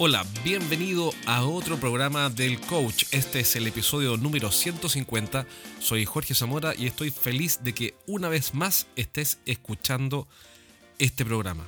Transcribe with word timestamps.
Hola, 0.00 0.24
bienvenido 0.44 1.12
a 1.26 1.44
otro 1.44 1.76
programa 1.80 2.30
del 2.30 2.60
Coach. 2.60 3.06
Este 3.10 3.40
es 3.40 3.56
el 3.56 3.66
episodio 3.66 4.16
número 4.16 4.52
150. 4.52 5.44
Soy 5.80 6.04
Jorge 6.04 6.36
Zamora 6.36 6.72
y 6.72 6.86
estoy 6.86 7.10
feliz 7.10 7.64
de 7.64 7.74
que 7.74 7.96
una 8.06 8.28
vez 8.28 8.54
más 8.54 8.86
estés 8.94 9.40
escuchando 9.44 10.28
este 11.00 11.24
programa. 11.24 11.66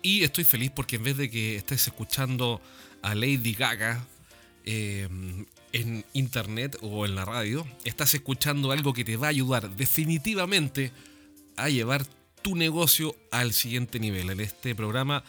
Y 0.00 0.24
estoy 0.24 0.44
feliz 0.44 0.70
porque 0.74 0.96
en 0.96 1.04
vez 1.04 1.18
de 1.18 1.30
que 1.30 1.56
estés 1.56 1.86
escuchando 1.86 2.62
a 3.02 3.14
Lady 3.14 3.52
Gaga 3.52 4.06
eh, 4.64 5.06
en 5.72 6.06
internet 6.14 6.78
o 6.80 7.04
en 7.04 7.16
la 7.16 7.26
radio, 7.26 7.66
estás 7.84 8.14
escuchando 8.14 8.72
algo 8.72 8.94
que 8.94 9.04
te 9.04 9.18
va 9.18 9.26
a 9.26 9.30
ayudar 9.30 9.68
definitivamente 9.76 10.90
a 11.58 11.68
llevar 11.68 12.06
tu 12.40 12.56
negocio 12.56 13.14
al 13.30 13.52
siguiente 13.52 14.00
nivel. 14.00 14.30
En 14.30 14.40
este 14.40 14.74
programa 14.74 15.22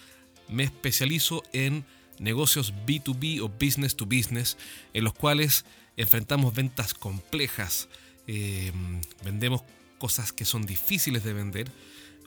me 0.47 0.63
especializo 0.63 1.43
en 1.53 1.85
negocios 2.19 2.73
B2B 2.85 3.41
o 3.41 3.49
business 3.49 3.95
to 3.95 4.05
business, 4.05 4.57
en 4.93 5.03
los 5.03 5.13
cuales 5.13 5.65
enfrentamos 5.97 6.53
ventas 6.53 6.93
complejas, 6.93 7.87
em, 8.27 9.01
vendemos 9.23 9.63
cosas 9.97 10.33
que 10.33 10.45
son 10.45 10.65
difíciles 10.65 11.23
de 11.23 11.33
vender 11.33 11.71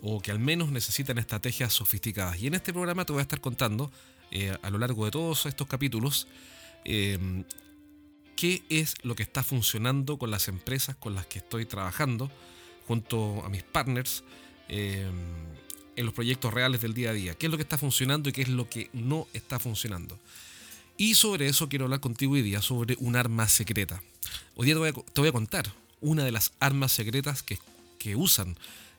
o 0.01 0.21
que 0.21 0.31
al 0.31 0.39
menos 0.39 0.71
necesitan 0.71 1.19
estrategias 1.19 1.73
sofisticadas. 1.73 2.41
Y 2.41 2.47
en 2.47 2.55
este 2.55 2.73
programa 2.73 3.05
te 3.05 3.13
voy 3.13 3.21
a 3.21 3.23
estar 3.23 3.41
contando 3.41 3.91
eh, 4.31 4.57
a 4.63 4.71
lo 4.71 4.79
largo 4.79 5.05
de 5.05 5.11
todos 5.11 5.47
estos 5.47 5.67
capítulos 5.67 6.29
em, 6.85 7.45
qué 8.37 8.63
es 8.69 8.95
lo 9.03 9.15
que 9.15 9.23
está 9.23 9.43
funcionando 9.43 10.19
con 10.19 10.31
las 10.31 10.49
empresas 10.49 10.97
con 10.97 11.15
las 11.15 11.27
que 11.27 11.39
estoy 11.39 11.67
trabajando 11.67 12.31
junto 12.87 13.45
a 13.45 13.49
mis 13.49 13.63
partners. 13.63 14.23
En 15.99 16.07
los 16.07 16.15
proyectos 16.15 16.55
reales 16.55 16.81
del 16.81 16.95
día 16.95 17.11
a 17.11 17.13
día. 17.13 17.35
¿Qué 17.35 17.47
es 17.47 17.51
lo 17.51 17.59
que 17.59 17.65
está 17.65 17.77
funcionando 17.77 18.29
y 18.29 18.33
qué 18.33 18.43
es 18.43 18.49
lo 18.49 18.71
que 18.71 18.89
no 18.93 19.27
está 19.33 19.59
funcionando? 19.59 20.17
Y 20.97 21.17
sobre 21.17 21.49
eso 21.49 21.69
quiero 21.69 21.87
hablar 21.87 21.99
contigo 21.99 22.35
hoy 22.35 22.43
día, 22.43 22.63
sobre 22.63 22.95
un 23.01 23.17
arma 23.17 23.49
secreta. 23.49 24.01
Hoy 24.55 24.67
día 24.67 24.75
te 24.77 25.21
voy 25.21 25.29
a, 25.29 25.33
contar 25.33 25.73
una 26.01 26.25
de 26.25 26.31
las 26.31 26.53
armas 26.61 26.93
secretas 26.93 27.43
que, 27.43 27.59
usan 28.15 28.57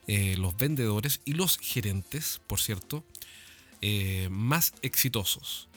eh, 0.07 0.35
los 0.37 0.57
vendedores 0.57 1.21
y 1.23 1.35
los 1.35 1.57
gerentes, 1.57 2.41
por 2.47 2.59
cierto, 2.59 3.05
eh, 3.81 4.27
más 4.29 4.73
exitosos. 4.81 5.69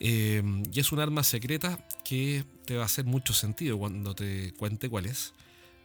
Eh, 0.00 0.42
y 0.72 0.80
es 0.80 0.92
un 0.92 1.00
arma 1.00 1.24
secreta 1.24 1.86
que 2.06 2.46
te 2.64 2.76
va 2.76 2.84
a 2.84 2.86
hacer 2.86 3.04
mucho 3.04 3.34
sentido 3.34 3.76
cuando 3.76 4.14
te 4.14 4.54
cuente 4.54 4.88
cuál 4.88 5.04
es, 5.04 5.34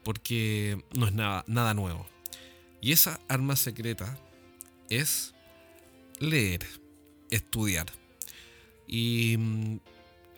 porque 0.04 0.82
no 0.96 1.06
es 1.06 1.12
nada, 1.12 1.44
nada 1.48 1.74
nuevo. 1.74 2.08
Y 2.80 2.94
esa 2.94 3.20
arma 3.28 3.58
secreta 3.58 4.18
es 4.90 5.34
leer, 6.20 6.66
estudiar. 7.30 7.88
Y, 8.88 9.38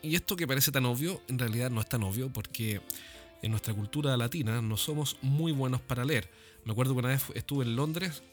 esto 0.01 0.35
que 0.35 0.47
parece 0.47 0.71
tan 0.71 0.85
obvio, 0.85 1.21
en 1.27 1.37
realidad 1.39 1.69
no 1.69 1.81
es 1.81 1.89
tan 1.89 2.03
obvio 2.03 2.29
porque 2.29 2.81
en 3.41 3.51
nuestra 3.51 3.73
cultura 3.73 4.15
latina 4.15 4.61
no 4.61 4.77
somos 4.77 5.17
muy 5.21 5.51
buenos 5.51 5.81
para 5.81 6.05
leer. 6.05 6.29
Me 6.63 6.71
acuerdo 6.71 6.93
que 6.93 6.99
una 6.99 7.09
vez 7.09 7.23
estuve 7.35 7.65
en 7.65 7.75
Londres 7.75 8.23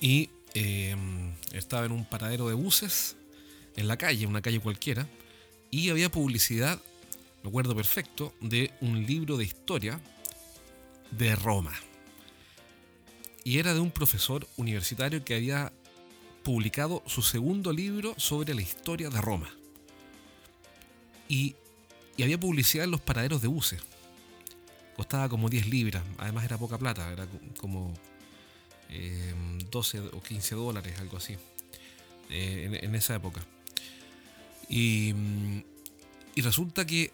y 0.00 0.30
em, 0.54 1.32
estaba 1.52 1.86
en 1.86 1.92
un 1.92 2.04
paradero 2.04 2.48
de 2.48 2.54
buses 2.54 3.16
en 3.76 3.86
la 3.86 3.96
calle, 3.96 4.26
una 4.26 4.42
calle 4.42 4.58
cualquiera, 4.58 5.06
y 5.70 5.90
había 5.90 6.10
publicidad, 6.10 6.80
me 7.44 7.50
acuerdo 7.50 7.76
perfecto, 7.76 8.34
de 8.40 8.72
un 8.80 9.06
libro 9.06 9.36
de 9.36 9.44
historia 9.44 10.00
de 11.12 11.36
Roma 11.36 11.72
y 13.44 13.58
era 13.58 13.74
de 13.74 13.80
un 13.80 13.90
profesor 13.90 14.46
universitario 14.56 15.24
que 15.24 15.34
había 15.34 15.72
publicado 16.42 17.02
su 17.06 17.22
segundo 17.22 17.72
libro 17.72 18.14
sobre 18.16 18.54
la 18.54 18.62
historia 18.62 19.10
de 19.10 19.20
Roma. 19.20 19.50
Y, 21.28 21.56
había 22.20 22.38
publicidad 22.38 22.84
en 22.84 22.90
los 22.90 23.00
paraderos 23.00 23.40
de 23.40 23.48
buses. 23.48 23.80
Costaba 24.94 25.30
como 25.30 25.48
10 25.48 25.68
libras, 25.68 26.02
además 26.18 26.44
era 26.44 26.58
poca 26.58 26.76
plata, 26.76 27.10
era 27.10 27.26
como 27.58 27.94
12 29.70 29.96
eh, 29.96 30.00
o 30.12 30.20
15 30.20 30.54
dólares, 30.54 30.98
algo 30.98 31.16
así, 31.16 31.38
eh, 32.28 32.78
en, 32.82 32.94
esa 32.94 33.14
época. 33.14 33.40
Y, 34.68 35.14
y 36.34 36.42
resulta 36.42 36.84
que 36.84 37.10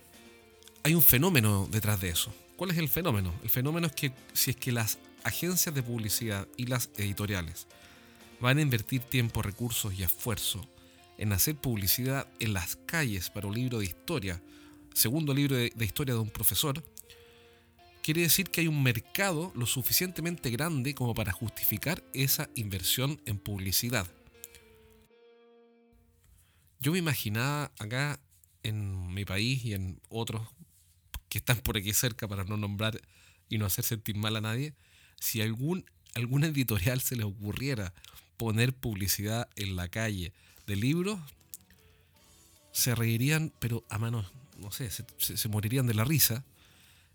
hay 0.83 0.95
un 0.97 1.03
fenómeno 1.03 1.69
detrás 1.71 2.01
de 2.01 2.09
eso. 2.09 2.35
¿Cuál 2.57 2.71
es 2.71 2.79
el 2.79 2.89
fenómeno? 2.89 3.33
El 3.45 3.51
fenómeno 3.51 3.87
es 3.87 3.93
que 3.93 4.13
si 4.33 4.51
es 4.51 4.57
que 4.57 4.73
las 4.73 4.99
agencias 5.27 5.75
de 5.75 5.83
publicidad 5.83 6.47
y 6.57 6.67
las 6.67 6.89
editoriales 6.97 7.67
van 8.41 8.59
a 8.59 8.63
invertir 8.63 9.03
tiempo, 9.03 9.43
recursos 9.43 9.93
y 9.93 10.05
esfuerzo 10.05 10.65
en 11.19 11.33
hacer 11.33 11.57
publicidad 11.57 12.29
en 12.39 12.53
las 12.53 12.77
calles 12.77 13.29
para 13.31 13.49
un 13.49 13.55
libro 13.55 13.81
de 13.81 13.87
historia, 13.87 14.41
segundo 14.95 15.35
libro 15.35 15.57
de, 15.57 15.73
historia 15.81 16.15
de 16.15 16.21
un 16.21 16.31
profesor, 16.31 16.81
quiere 18.03 18.21
decir 18.21 18.51
que 18.51 18.61
hay 18.61 18.69
un 18.69 18.83
mercado 18.85 19.51
lo 19.57 19.67
suficientemente 19.67 20.51
grande 20.51 20.95
como 20.95 21.13
para 21.13 21.33
justificar 21.33 22.05
esa 22.13 22.49
inversión 22.55 23.21
en 23.27 23.39
publicidad. 23.39 24.07
Yo 26.79 26.93
me 26.93 26.99
imaginaba 26.99 27.73
acá 27.81 28.21
en 28.63 29.13
mi 29.13 29.25
país 29.25 29.65
y 29.65 29.75
en 29.75 30.01
otros 30.09 30.47
que 31.29 31.39
están 31.39 31.57
por 31.59 31.77
aquí 31.77 31.93
cerca 31.93 32.29
para 32.29 32.45
no 32.45 32.57
nombrar 32.57 33.01
y 33.49 33.59
no 33.59 33.67
hacer 33.67 33.85
sentir 33.85 34.15
mal 34.15 34.37
a 34.37 34.41
nadie, 34.41 34.75
si 35.21 35.41
algún, 35.41 35.85
alguna 36.15 36.47
editorial 36.47 37.01
se 37.01 37.17
le 37.17 37.25
ocurriera 37.25 37.93
poner 38.37 38.73
publicidad 38.73 39.49
en 39.57 39.77
la 39.77 39.89
calle 39.89 40.33
de 40.67 40.77
libros, 40.77 41.19
se 42.73 42.95
reirían, 42.95 43.53
pero 43.59 43.85
a 43.89 43.99
manos, 43.99 44.27
no 44.59 44.71
sé, 44.71 44.91
se, 44.91 45.49
morirían 45.49 45.87
de 45.87 45.95
la 45.95 46.05
risa. 46.05 46.45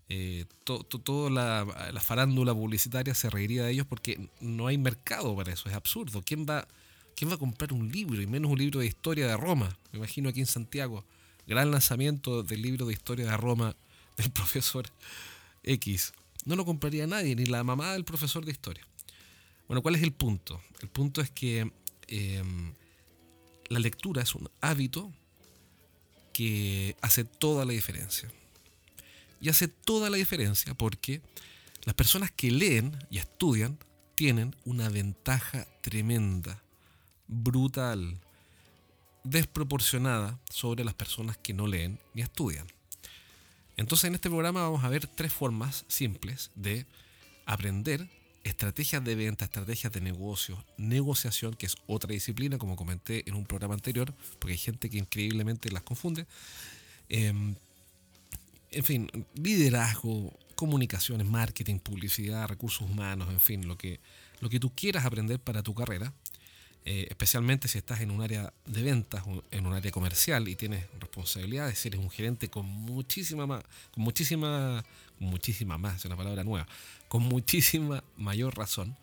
Eh, 0.08 0.44
toda 0.64 1.30
la, 1.30 2.00
farándula 2.00 2.52
publicitaria 2.52 3.14
se 3.14 3.30
reiría 3.30 3.64
de 3.64 3.72
ellos 3.72 3.86
porque 3.86 4.28
no 4.40 4.66
hay 4.66 4.76
mercado 4.76 5.34
para 5.36 5.52
eso, 5.52 5.68
es 5.68 5.74
absurdo. 5.74 6.22
¿Quién 6.22 6.46
va, 6.46 6.66
¿Quién 7.14 7.30
va 7.30 7.34
a 7.34 7.38
comprar 7.38 7.72
un 7.72 7.90
libro 7.90 8.20
y 8.20 8.26
menos 8.26 8.50
un 8.50 8.58
libro 8.58 8.80
de 8.80 8.86
historia 8.86 9.26
de 9.26 9.36
Roma? 9.36 9.76
Me 9.92 9.98
imagino 9.98 10.28
aquí 10.28 10.40
en 10.40 10.46
Santiago, 10.46 11.04
gran 11.46 11.70
lanzamiento 11.70 12.42
del 12.42 12.62
libro 12.62 12.86
de 12.86 12.94
historia 12.94 13.26
de 13.26 13.36
Roma 13.36 13.76
del 14.16 14.30
profesor 14.32 14.86
X 15.62 16.12
no 16.44 16.56
lo 16.56 16.64
compraría 16.64 17.06
nadie, 17.06 17.36
ni 17.36 17.46
la 17.46 17.64
mamá 17.64 17.92
del 17.92 18.04
profesor 18.04 18.44
de 18.44 18.52
historia. 18.52 18.86
Bueno, 19.68 19.82
¿cuál 19.82 19.94
es 19.94 20.02
el 20.02 20.12
punto? 20.12 20.60
El 20.80 20.88
punto 20.88 21.20
es 21.20 21.30
que 21.30 21.70
em, 22.08 22.74
la 23.68 23.78
lectura 23.78 24.22
es 24.22 24.34
un 24.34 24.50
hábito 24.60 25.12
que 26.32 26.96
hace 27.00 27.24
toda 27.24 27.64
la 27.64 27.72
diferencia. 27.72 28.30
Y 29.40 29.48
hace 29.48 29.68
toda 29.68 30.10
la 30.10 30.16
diferencia 30.16 30.74
porque 30.74 31.20
las 31.84 31.94
personas 31.94 32.30
que 32.30 32.50
leen 32.50 32.96
y 33.10 33.18
estudian 33.18 33.78
tienen 34.14 34.54
una 34.64 34.88
ventaja 34.88 35.66
tremenda, 35.80 36.62
brutal, 37.26 38.20
desproporcionada 39.24 40.38
sobre 40.50 40.84
las 40.84 40.94
personas 40.94 41.36
que 41.36 41.54
no 41.54 41.66
leen 41.66 41.98
ni 42.14 42.22
estudian. 42.22 42.66
Entonces 43.76 44.04
en 44.04 44.14
este 44.14 44.28
programa 44.28 44.62
vamos 44.62 44.84
a 44.84 44.88
ver 44.88 45.06
tres 45.06 45.32
formas 45.32 45.84
simples 45.88 46.50
de 46.54 46.86
aprender 47.46 48.08
estrategias 48.44 49.04
de 49.04 49.14
venta, 49.14 49.44
estrategias 49.44 49.92
de 49.92 50.00
negocio, 50.00 50.64
negociación, 50.76 51.54
que 51.54 51.66
es 51.66 51.76
otra 51.86 52.12
disciplina, 52.12 52.58
como 52.58 52.76
comenté 52.76 53.28
en 53.28 53.34
un 53.34 53.46
programa 53.46 53.74
anterior, 53.74 54.12
porque 54.38 54.52
hay 54.52 54.58
gente 54.58 54.90
que 54.90 54.98
increíblemente 54.98 55.70
las 55.70 55.82
confunde. 55.82 56.26
Em, 57.08 57.54
en 58.70 58.84
fin, 58.84 59.10
liderazgo, 59.34 60.32
comunicaciones, 60.54 61.26
marketing, 61.26 61.78
publicidad, 61.78 62.48
recursos 62.48 62.88
humanos, 62.88 63.28
en 63.30 63.40
fin, 63.40 63.68
lo 63.68 63.76
que, 63.76 64.00
lo 64.40 64.48
que 64.48 64.58
tú 64.58 64.70
quieras 64.74 65.04
aprender 65.04 65.38
para 65.38 65.62
tu 65.62 65.74
carrera. 65.74 66.12
Eh, 66.84 67.06
especialmente 67.10 67.68
si 67.68 67.78
estás 67.78 68.00
en 68.00 68.10
un 68.10 68.22
área 68.22 68.52
de 68.66 68.82
ventas, 68.82 69.22
en 69.52 69.66
un 69.66 69.72
área 69.72 69.92
comercial 69.92 70.48
y 70.48 70.56
tienes 70.56 70.84
responsabilidades, 70.98 71.78
si 71.78 71.88
eres 71.88 72.00
un 72.00 72.10
gerente 72.10 72.48
con 72.48 72.66
muchísima 72.66 73.46
más, 73.46 73.62
con 73.92 74.02
muchísima, 74.02 74.84
muchísima 75.20 75.78
más, 75.78 75.98
es 75.98 76.04
una 76.06 76.16
palabra 76.16 76.42
nueva, 76.42 76.66
con 77.06 77.22
muchísima 77.22 78.02
mayor 78.16 78.56
razón, 78.56 78.96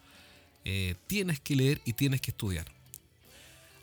eh, 0.66 0.96
tienes 1.08 1.40
que 1.40 1.56
leer 1.56 1.82
y 1.86 1.94
tienes 1.94 2.20
que 2.20 2.32
estudiar. 2.32 2.66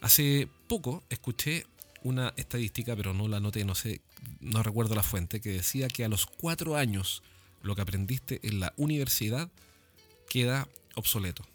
Hace 0.02 0.46
poco 0.68 1.02
escuché 1.08 1.64
una 2.02 2.34
estadística, 2.36 2.94
pero 2.96 3.14
no 3.14 3.28
la 3.28 3.40
noté, 3.40 3.64
no 3.64 3.74
sé, 3.74 4.02
no 4.40 4.62
recuerdo 4.62 4.94
la 4.94 5.02
fuente, 5.02 5.40
que 5.40 5.52
decía 5.52 5.88
que 5.88 6.04
a 6.04 6.08
los 6.10 6.26
cuatro 6.26 6.76
años 6.76 7.22
lo 7.62 7.74
que 7.74 7.80
aprendiste 7.80 8.40
en 8.42 8.60
la 8.60 8.74
universidad 8.76 9.48
queda 10.28 10.68
obsoleto 10.96 11.46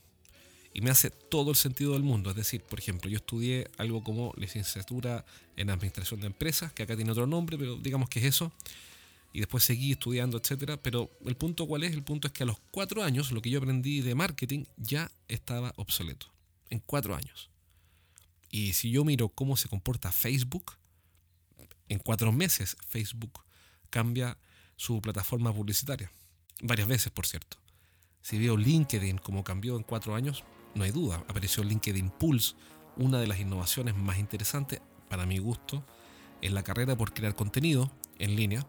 y 0.74 0.82
me 0.82 0.90
hace 0.90 1.10
todo 1.10 1.52
el 1.52 1.56
sentido 1.58 1.94
del 1.94 2.04
mundo. 2.04 2.30
Es 2.30 2.36
decir, 2.36 2.62
por 2.62 2.80
ejemplo, 2.80 3.10
yo 3.10 3.18
estudié 3.18 3.70
algo 3.78 4.04
como 4.04 4.34
licenciatura 4.38 5.26
en 5.58 5.70
administración 5.70 6.22
de 6.22 6.28
empresas, 6.28 6.72
que 6.72 6.84
acá 6.84 6.96
tiene 6.96 7.12
otro 7.12 7.28
nombre, 7.28 7.58
pero 7.58 7.76
digamos 7.78 8.10
que 8.10 8.20
es 8.20 8.26
eso. 8.26 8.52
Y 9.34 9.40
después 9.40 9.64
seguí 9.64 9.92
estudiando, 9.94 10.38
etcétera. 10.38 10.78
Pero 10.78 11.10
el 11.26 11.36
punto 11.36 11.68
cuál 11.68 11.84
es? 11.84 11.94
El 11.94 12.04
punto 12.04 12.28
es 12.28 12.34
que 12.34 12.44
a 12.44 12.46
los 12.46 12.58
cuatro 12.72 13.04
años 13.04 13.32
lo 13.32 13.42
que 13.42 13.50
yo 13.50 13.60
aprendí 13.60 14.02
de 14.02 14.16
marketing 14.16 14.66
ya 14.78 15.12
estaba 15.28 15.74
obsoleto. 15.78 16.28
En 16.70 16.80
cuatro 16.80 17.16
años. 17.16 17.50
Y 18.50 18.74
si 18.74 18.92
yo 18.92 19.06
miro 19.06 19.30
cómo 19.30 19.56
se 19.56 19.70
comporta 19.70 20.12
Facebook, 20.12 20.74
en 21.88 22.00
cuatro 22.00 22.32
meses 22.32 22.78
Facebook 22.88 23.42
cambia 23.90 24.38
su 24.78 25.02
plataforma 25.02 25.54
publicitaria. 25.54 26.12
Varias 26.62 26.88
veces, 26.88 27.12
por 27.12 27.26
cierto. 27.26 27.58
Si 28.22 28.38
veo 28.38 28.56
LinkedIn 28.56 29.18
como 29.18 29.44
cambió 29.44 29.76
en 29.78 29.84
cuatro 29.84 30.16
años, 30.16 30.44
no 30.76 30.84
hay 30.84 30.92
duda. 30.92 31.24
Apareció 31.28 31.64
LinkedIn 31.64 32.10
Pulse, 32.10 32.56
una 32.98 33.20
de 33.20 33.28
las 33.28 33.40
innovaciones 33.40 33.96
más 33.96 34.20
interesantes, 34.20 34.82
para 35.10 35.26
mi 35.26 35.40
gusto, 35.40 35.84
en 36.42 36.54
la 36.54 36.64
carrera 36.64 36.96
por 36.96 37.14
crear 37.14 37.36
contenido 37.36 37.92
en 38.20 38.36
línea. 38.36 38.66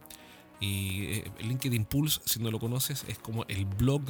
Y 0.60 1.04
eh, 1.04 1.32
LinkedIn 1.40 1.84
Pulse, 1.84 2.20
si 2.24 2.40
no 2.40 2.50
lo 2.50 2.58
conoces, 2.58 3.04
es 3.08 3.18
como 3.18 3.44
el 3.48 3.64
blog 3.64 4.02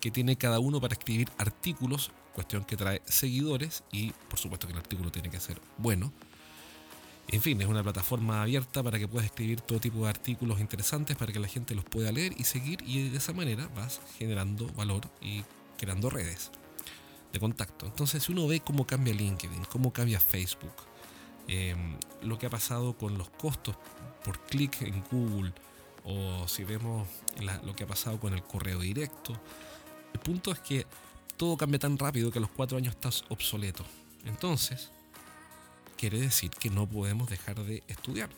que 0.00 0.10
tiene 0.10 0.36
cada 0.36 0.60
uno 0.60 0.80
para 0.80 0.94
escribir 0.94 1.28
artículos, 1.38 2.12
cuestión 2.34 2.64
que 2.64 2.76
trae 2.76 3.02
seguidores 3.06 3.82
y 3.90 4.10
por 4.28 4.38
supuesto 4.38 4.66
que 4.66 4.72
el 4.72 4.78
artículo 4.78 5.10
tiene 5.10 5.30
que 5.30 5.40
ser 5.40 5.60
bueno. 5.78 6.12
En 7.28 7.42
fin, 7.42 7.60
es 7.60 7.66
una 7.66 7.82
plataforma 7.82 8.42
abierta 8.42 8.84
para 8.84 9.00
que 9.00 9.08
puedas 9.08 9.26
escribir 9.26 9.60
todo 9.60 9.80
tipo 9.80 10.04
de 10.04 10.10
artículos 10.10 10.60
interesantes 10.60 11.16
para 11.16 11.32
que 11.32 11.40
la 11.40 11.48
gente 11.48 11.74
los 11.74 11.84
pueda 11.84 12.12
leer 12.12 12.34
y 12.36 12.44
seguir 12.44 12.78
y 12.86 13.08
de 13.08 13.16
esa 13.16 13.32
manera 13.32 13.68
vas 13.74 14.00
generando 14.16 14.68
valor 14.74 15.10
y 15.20 15.42
creando 15.76 16.08
redes 16.08 16.52
de 17.36 17.40
contacto. 17.40 17.86
Entonces, 17.86 18.24
si 18.24 18.32
uno 18.32 18.46
ve 18.46 18.60
cómo 18.60 18.86
cambia 18.86 19.12
LinkedIn, 19.14 19.64
cómo 19.66 19.92
cambia 19.92 20.18
Facebook, 20.18 20.74
em, 21.48 21.96
lo 22.22 22.38
que 22.38 22.46
ha 22.46 22.50
pasado 22.50 22.96
con 22.96 23.16
los 23.18 23.28
costos 23.30 23.76
por 24.24 24.40
clic 24.46 24.82
en 24.82 25.04
Google, 25.10 25.52
o 26.04 26.48
si 26.48 26.64
vemos 26.64 27.06
lo 27.64 27.74
que 27.74 27.84
ha 27.84 27.86
pasado 27.86 28.18
con 28.18 28.32
el 28.32 28.42
correo 28.42 28.80
directo, 28.80 29.38
el 30.14 30.20
punto 30.20 30.50
es 30.50 30.58
que 30.60 30.86
todo 31.36 31.56
cambia 31.56 31.78
tan 31.78 31.98
rápido 31.98 32.30
que 32.30 32.38
a 32.38 32.40
los 32.40 32.50
cuatro 32.50 32.78
años 32.78 32.94
estás 32.94 33.24
obsoleto. 33.28 33.84
Entonces, 34.24 34.90
quiere 35.96 36.18
decir 36.20 36.50
que 36.50 36.70
no 36.70 36.86
podemos 36.86 37.28
dejar 37.28 37.62
de 37.62 37.82
estudiar, 37.88 38.30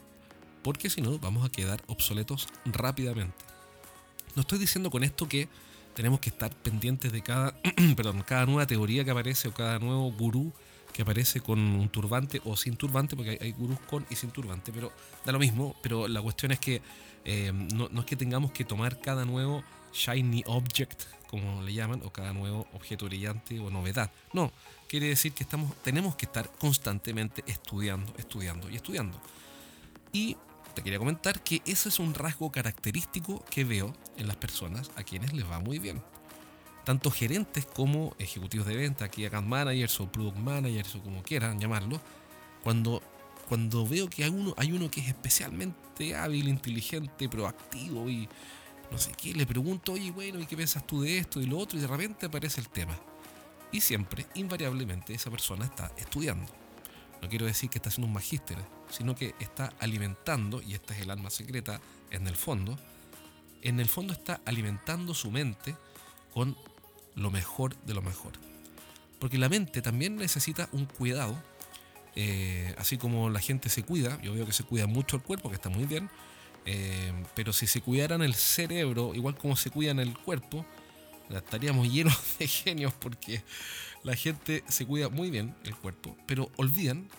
porque 0.62 0.90
si 0.90 1.00
no 1.00 1.18
vamos 1.18 1.44
a 1.44 1.50
quedar 1.50 1.82
obsoletos 1.86 2.48
rápidamente. 2.64 3.44
No 4.34 4.42
estoy 4.42 4.58
diciendo 4.58 4.90
con 4.90 5.04
esto 5.04 5.28
que 5.28 5.48
tenemos 5.98 6.20
que 6.20 6.28
estar 6.28 6.54
pendientes 6.54 7.10
de 7.10 7.22
cada, 7.22 7.60
perdón, 7.96 8.22
cada 8.22 8.46
nueva 8.46 8.68
teoría 8.68 9.04
que 9.04 9.10
aparece 9.10 9.48
o 9.48 9.52
cada 9.52 9.80
nuevo 9.80 10.12
gurú 10.12 10.52
que 10.92 11.02
aparece 11.02 11.40
con 11.40 11.58
un 11.58 11.88
turbante 11.88 12.40
o 12.44 12.56
sin 12.56 12.76
turbante, 12.76 13.16
porque 13.16 13.36
hay, 13.40 13.50
gurús 13.50 13.80
con 13.80 14.06
y 14.08 14.14
sin 14.14 14.30
turbante, 14.30 14.72
pero 14.72 14.92
da 15.26 15.32
lo 15.32 15.40
mismo, 15.40 15.74
pero 15.82 16.06
la 16.06 16.22
cuestión 16.22 16.52
es 16.52 16.60
que 16.60 16.82
eh, 17.24 17.50
no, 17.52 17.88
no 17.90 18.02
es 18.02 18.06
que 18.06 18.14
tengamos 18.14 18.52
que 18.52 18.64
tomar 18.64 19.00
cada 19.00 19.24
nuevo 19.24 19.64
shiny 19.92 20.44
object, 20.46 21.02
como 21.26 21.62
le 21.62 21.74
llaman, 21.74 22.00
o 22.04 22.12
cada 22.12 22.32
nuevo 22.32 22.68
objeto 22.74 23.06
brillante 23.06 23.58
o 23.58 23.68
novedad. 23.68 24.12
No, 24.32 24.52
quiere 24.88 25.08
decir 25.08 25.32
que 25.32 25.42
estamos, 25.42 25.74
tenemos 25.82 26.14
que 26.14 26.26
estar 26.26 26.48
constantemente 26.60 27.42
estudiando, 27.48 28.14
estudiando 28.18 28.70
y 28.70 28.76
estudiando. 28.76 29.20
Y 30.12 30.36
te 30.78 30.84
quería 30.84 31.00
comentar 31.00 31.42
que 31.42 31.60
ese 31.66 31.88
es 31.88 31.98
un 31.98 32.14
rasgo 32.14 32.52
característico 32.52 33.44
que 33.50 33.64
veo 33.64 33.92
en 34.16 34.28
las 34.28 34.36
personas 34.36 34.92
a 34.94 35.02
quienes 35.02 35.32
les 35.32 35.44
va 35.44 35.58
muy 35.58 35.80
bien. 35.80 36.00
Tanto 36.84 37.10
gerentes 37.10 37.66
como 37.66 38.14
ejecutivos 38.20 38.64
de 38.68 38.76
venta, 38.76 39.06
aquí 39.06 39.24
account 39.24 39.48
managers 39.48 39.98
o 39.98 40.06
product 40.06 40.36
managers 40.36 40.94
o 40.94 41.02
como 41.02 41.24
quieran 41.24 41.58
llamarlo, 41.58 42.00
cuando, 42.62 43.02
cuando 43.48 43.88
veo 43.88 44.08
que 44.08 44.22
hay 44.22 44.30
uno, 44.30 44.54
hay 44.56 44.70
uno 44.70 44.88
que 44.88 45.00
es 45.00 45.08
especialmente 45.08 46.14
hábil, 46.14 46.46
inteligente, 46.46 47.28
proactivo 47.28 48.08
y 48.08 48.28
no 48.92 48.98
sé 48.98 49.10
qué, 49.20 49.34
le 49.34 49.46
pregunto, 49.46 49.94
oye, 49.94 50.12
bueno, 50.12 50.38
¿y 50.38 50.46
qué 50.46 50.56
piensas 50.56 50.86
tú 50.86 51.02
de 51.02 51.18
esto 51.18 51.40
y 51.40 51.46
lo 51.46 51.58
otro? 51.58 51.76
Y 51.76 51.82
de 51.82 51.88
repente 51.88 52.26
aparece 52.26 52.60
el 52.60 52.68
tema. 52.68 52.96
Y 53.72 53.80
siempre, 53.80 54.26
invariablemente, 54.36 55.12
esa 55.12 55.28
persona 55.28 55.64
está 55.64 55.90
estudiando. 55.96 56.67
No 57.22 57.28
quiero 57.28 57.46
decir 57.46 57.70
que 57.70 57.78
está 57.78 57.88
haciendo 57.88 58.06
un 58.06 58.14
magíster, 58.14 58.56
sino 58.90 59.14
que 59.14 59.34
está 59.40 59.72
alimentando, 59.80 60.62
y 60.62 60.74
esta 60.74 60.94
es 60.94 61.02
el 61.02 61.10
alma 61.10 61.30
secreta 61.30 61.80
en 62.10 62.26
el 62.26 62.36
fondo, 62.36 62.78
en 63.62 63.80
el 63.80 63.88
fondo 63.88 64.12
está 64.12 64.40
alimentando 64.44 65.14
su 65.14 65.30
mente 65.30 65.74
con 66.32 66.56
lo 67.14 67.30
mejor 67.30 67.76
de 67.84 67.94
lo 67.94 68.02
mejor. 68.02 68.32
Porque 69.18 69.38
la 69.38 69.48
mente 69.48 69.82
también 69.82 70.16
necesita 70.16 70.68
un 70.72 70.86
cuidado, 70.86 71.36
eh, 72.14 72.74
así 72.78 72.98
como 72.98 73.30
la 73.30 73.40
gente 73.40 73.68
se 73.68 73.82
cuida, 73.82 74.20
yo 74.22 74.32
veo 74.32 74.46
que 74.46 74.52
se 74.52 74.62
cuida 74.62 74.86
mucho 74.86 75.16
el 75.16 75.22
cuerpo, 75.22 75.48
que 75.48 75.56
está 75.56 75.68
muy 75.68 75.84
bien, 75.84 76.08
eh, 76.66 77.12
pero 77.34 77.52
si 77.52 77.66
se 77.66 77.80
cuidaran 77.80 78.22
el 78.22 78.34
cerebro, 78.34 79.14
igual 79.14 79.36
como 79.36 79.56
se 79.56 79.70
cuidan 79.70 79.98
el 79.98 80.16
cuerpo, 80.16 80.64
estaríamos 81.30 81.88
llenos 81.92 82.16
de 82.38 82.46
genios 82.46 82.92
porque 82.94 83.42
la 84.08 84.16
gente 84.16 84.64
se 84.68 84.86
cuida 84.86 85.10
muy 85.10 85.30
bien 85.30 85.54
el 85.64 85.76
cuerpo, 85.76 86.16
pero 86.26 86.50
olvidan 86.56 87.10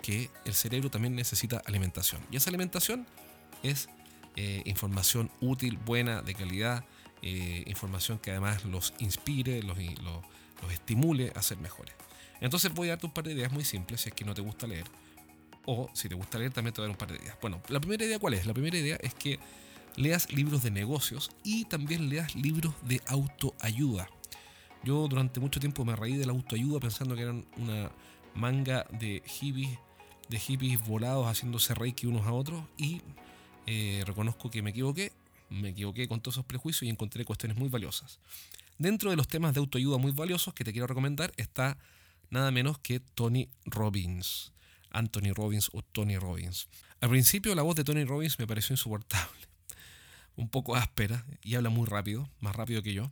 que 0.00 0.30
el 0.46 0.54
cerebro 0.54 0.90
también 0.90 1.14
necesita 1.14 1.60
alimentación. 1.66 2.22
Y 2.30 2.36
esa 2.36 2.48
alimentación 2.48 3.06
es 3.62 3.90
eh, 4.34 4.62
información 4.64 5.30
útil, 5.42 5.76
buena, 5.76 6.22
de 6.22 6.34
calidad, 6.34 6.82
eh, 7.20 7.62
información 7.66 8.18
que 8.18 8.30
además 8.30 8.64
los 8.64 8.94
inspire, 9.00 9.62
los, 9.62 9.76
los, 9.76 10.24
los, 10.62 10.72
estimule 10.72 11.30
a 11.36 11.42
ser 11.42 11.58
mejores. 11.58 11.94
Entonces 12.40 12.72
voy 12.72 12.88
a 12.88 12.92
darte 12.92 13.04
un 13.04 13.12
par 13.12 13.24
de 13.24 13.34
ideas 13.34 13.52
muy 13.52 13.64
simples 13.64 14.00
si 14.00 14.08
es 14.08 14.14
que 14.14 14.24
no 14.24 14.32
te 14.32 14.40
gusta 14.40 14.66
leer. 14.66 14.84
O 15.66 15.90
si 15.92 16.08
te 16.08 16.14
gusta 16.14 16.38
leer 16.38 16.54
también 16.54 16.72
te 16.72 16.80
voy 16.80 16.86
a 16.86 16.88
dar 16.88 16.94
un 16.94 16.98
par 17.06 17.12
de 17.12 17.22
ideas. 17.22 17.36
Bueno, 17.42 17.60
la 17.68 17.80
primera 17.80 18.02
idea 18.02 18.18
cuál 18.18 18.32
es? 18.32 18.46
La 18.46 18.54
primera 18.54 18.78
idea 18.78 18.96
es 19.02 19.12
que 19.12 19.38
leas 19.96 20.32
libros 20.32 20.62
de 20.62 20.70
negocios 20.70 21.30
y 21.42 21.66
también 21.66 22.08
leas 22.08 22.34
libros 22.34 22.74
de 22.82 23.02
autoayuda. 23.08 24.08
Yo 24.84 25.08
durante 25.08 25.40
mucho 25.40 25.60
tiempo 25.60 25.84
me 25.84 25.96
reí 25.96 26.16
de 26.16 26.26
la 26.26 26.32
autoayuda 26.32 26.78
pensando 26.78 27.16
que 27.16 27.22
eran 27.22 27.46
una 27.56 27.90
manga 28.34 28.86
de 28.90 29.22
hippies, 29.26 29.78
de 30.28 30.38
hippies 30.38 30.84
volados 30.86 31.26
haciéndose 31.26 31.74
reiki 31.74 32.06
unos 32.06 32.26
a 32.26 32.32
otros 32.32 32.62
y 32.76 33.00
eh, 33.66 34.02
reconozco 34.06 34.50
que 34.50 34.60
me 34.60 34.70
equivoqué, 34.70 35.12
me 35.48 35.70
equivoqué 35.70 36.06
con 36.06 36.20
todos 36.20 36.34
esos 36.34 36.44
prejuicios 36.44 36.82
y 36.82 36.90
encontré 36.90 37.24
cuestiones 37.24 37.56
muy 37.56 37.70
valiosas. 37.70 38.18
Dentro 38.76 39.08
de 39.08 39.16
los 39.16 39.26
temas 39.26 39.54
de 39.54 39.60
autoayuda 39.60 39.96
muy 39.96 40.12
valiosos 40.12 40.52
que 40.52 40.64
te 40.64 40.72
quiero 40.72 40.86
recomendar 40.86 41.32
está 41.38 41.78
nada 42.28 42.50
menos 42.50 42.78
que 42.78 43.00
Tony 43.00 43.48
Robbins. 43.64 44.52
Anthony 44.90 45.32
Robbins 45.34 45.70
o 45.72 45.82
Tony 45.82 46.18
Robbins. 46.18 46.68
Al 47.00 47.08
principio 47.08 47.54
la 47.54 47.62
voz 47.62 47.74
de 47.76 47.84
Tony 47.84 48.04
Robbins 48.04 48.38
me 48.38 48.46
pareció 48.46 48.74
insoportable 48.74 49.40
un 50.36 50.50
poco 50.50 50.76
áspera 50.76 51.24
y 51.42 51.54
habla 51.54 51.70
muy 51.70 51.86
rápido, 51.86 52.28
más 52.40 52.54
rápido 52.54 52.82
que 52.82 52.92
yo. 52.92 53.10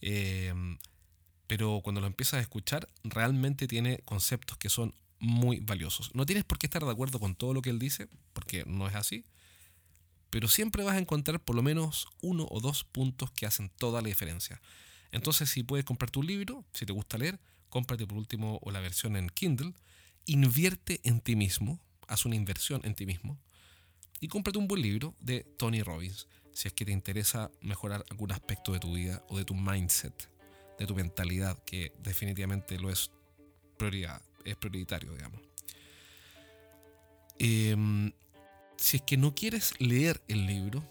Eh, 0.00 0.54
pero 1.52 1.82
cuando 1.82 2.00
lo 2.00 2.06
empiezas 2.06 2.38
a 2.38 2.40
escuchar, 2.40 2.88
realmente 3.04 3.68
tiene 3.68 3.98
conceptos 4.06 4.56
que 4.56 4.70
son 4.70 4.94
muy 5.18 5.60
valiosos. 5.60 6.10
No 6.14 6.24
tienes 6.24 6.44
por 6.44 6.56
qué 6.56 6.64
estar 6.64 6.82
de 6.82 6.90
acuerdo 6.90 7.20
con 7.20 7.34
todo 7.34 7.52
lo 7.52 7.60
que 7.60 7.68
él 7.68 7.78
dice, 7.78 8.08
porque 8.32 8.64
no 8.66 8.88
es 8.88 8.94
así, 8.94 9.26
pero 10.30 10.48
siempre 10.48 10.82
vas 10.82 10.96
a 10.96 10.98
encontrar 10.98 11.40
por 11.40 11.54
lo 11.54 11.62
menos 11.62 12.08
uno 12.22 12.46
o 12.50 12.60
dos 12.60 12.84
puntos 12.84 13.30
que 13.32 13.44
hacen 13.44 13.68
toda 13.68 14.00
la 14.00 14.08
diferencia. 14.08 14.62
Entonces, 15.10 15.50
si 15.50 15.62
puedes 15.62 15.84
comprar 15.84 16.10
tu 16.10 16.22
libro, 16.22 16.64
si 16.72 16.86
te 16.86 16.92
gusta 16.94 17.18
leer, 17.18 17.38
cómprate 17.68 18.06
por 18.06 18.16
último 18.16 18.58
o 18.62 18.70
la 18.70 18.80
versión 18.80 19.14
en 19.16 19.28
Kindle, 19.28 19.74
invierte 20.24 21.02
en 21.04 21.20
ti 21.20 21.36
mismo, 21.36 21.82
haz 22.08 22.24
una 22.24 22.36
inversión 22.36 22.80
en 22.84 22.94
ti 22.94 23.04
mismo 23.04 23.38
y 24.20 24.28
cómprate 24.28 24.58
un 24.58 24.68
buen 24.68 24.80
libro 24.80 25.14
de 25.20 25.44
Tony 25.58 25.82
Robbins 25.82 26.28
si 26.54 26.68
es 26.68 26.74
que 26.74 26.84
te 26.84 26.92
interesa 26.92 27.50
mejorar 27.60 28.04
algún 28.10 28.32
aspecto 28.32 28.72
de 28.72 28.78
tu 28.78 28.94
vida 28.94 29.22
o 29.28 29.38
de 29.38 29.44
tu 29.44 29.54
mindset, 29.54 30.31
de 30.82 30.86
tu 30.86 30.94
mentalidad, 30.94 31.58
que 31.64 31.92
definitivamente 32.02 32.78
lo 32.78 32.90
es 32.90 33.10
prioridad, 33.76 34.20
es 34.44 34.56
prioritario, 34.56 35.14
digamos. 35.14 35.40
Em, 37.38 38.12
si 38.76 38.98
es 38.98 39.02
que 39.02 39.16
no 39.16 39.34
quieres 39.34 39.74
leer 39.80 40.20
el 40.28 40.46
libro, 40.46 40.82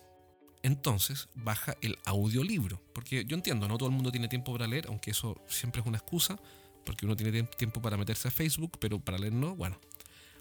entonces 0.64 1.28
baja 1.36 1.78
el 1.82 1.98
audiolibro. 2.06 2.82
Porque 2.94 3.26
yo 3.26 3.36
entiendo, 3.36 3.68
no 3.68 3.78
todo 3.78 3.90
el 3.90 3.96
mundo 3.96 4.12
tiene 4.12 4.28
tiempo 4.28 4.52
para 4.52 4.68
leer, 4.68 4.86
aunque 4.88 5.12
eso 5.12 5.40
siempre 5.48 5.82
es 5.82 5.88
una 5.88 5.98
excusa, 5.98 6.40
porque 6.86 7.06
uno 7.06 7.16
tiene 7.16 7.44
tiempo 7.44 7.82
para 7.82 7.98
meterse 7.98 8.28
a 8.28 8.32
Facebook, 8.32 8.78
pero 8.80 9.00
para 9.00 9.18
leer 9.18 9.34
no, 9.34 9.56
bueno. 9.56 9.80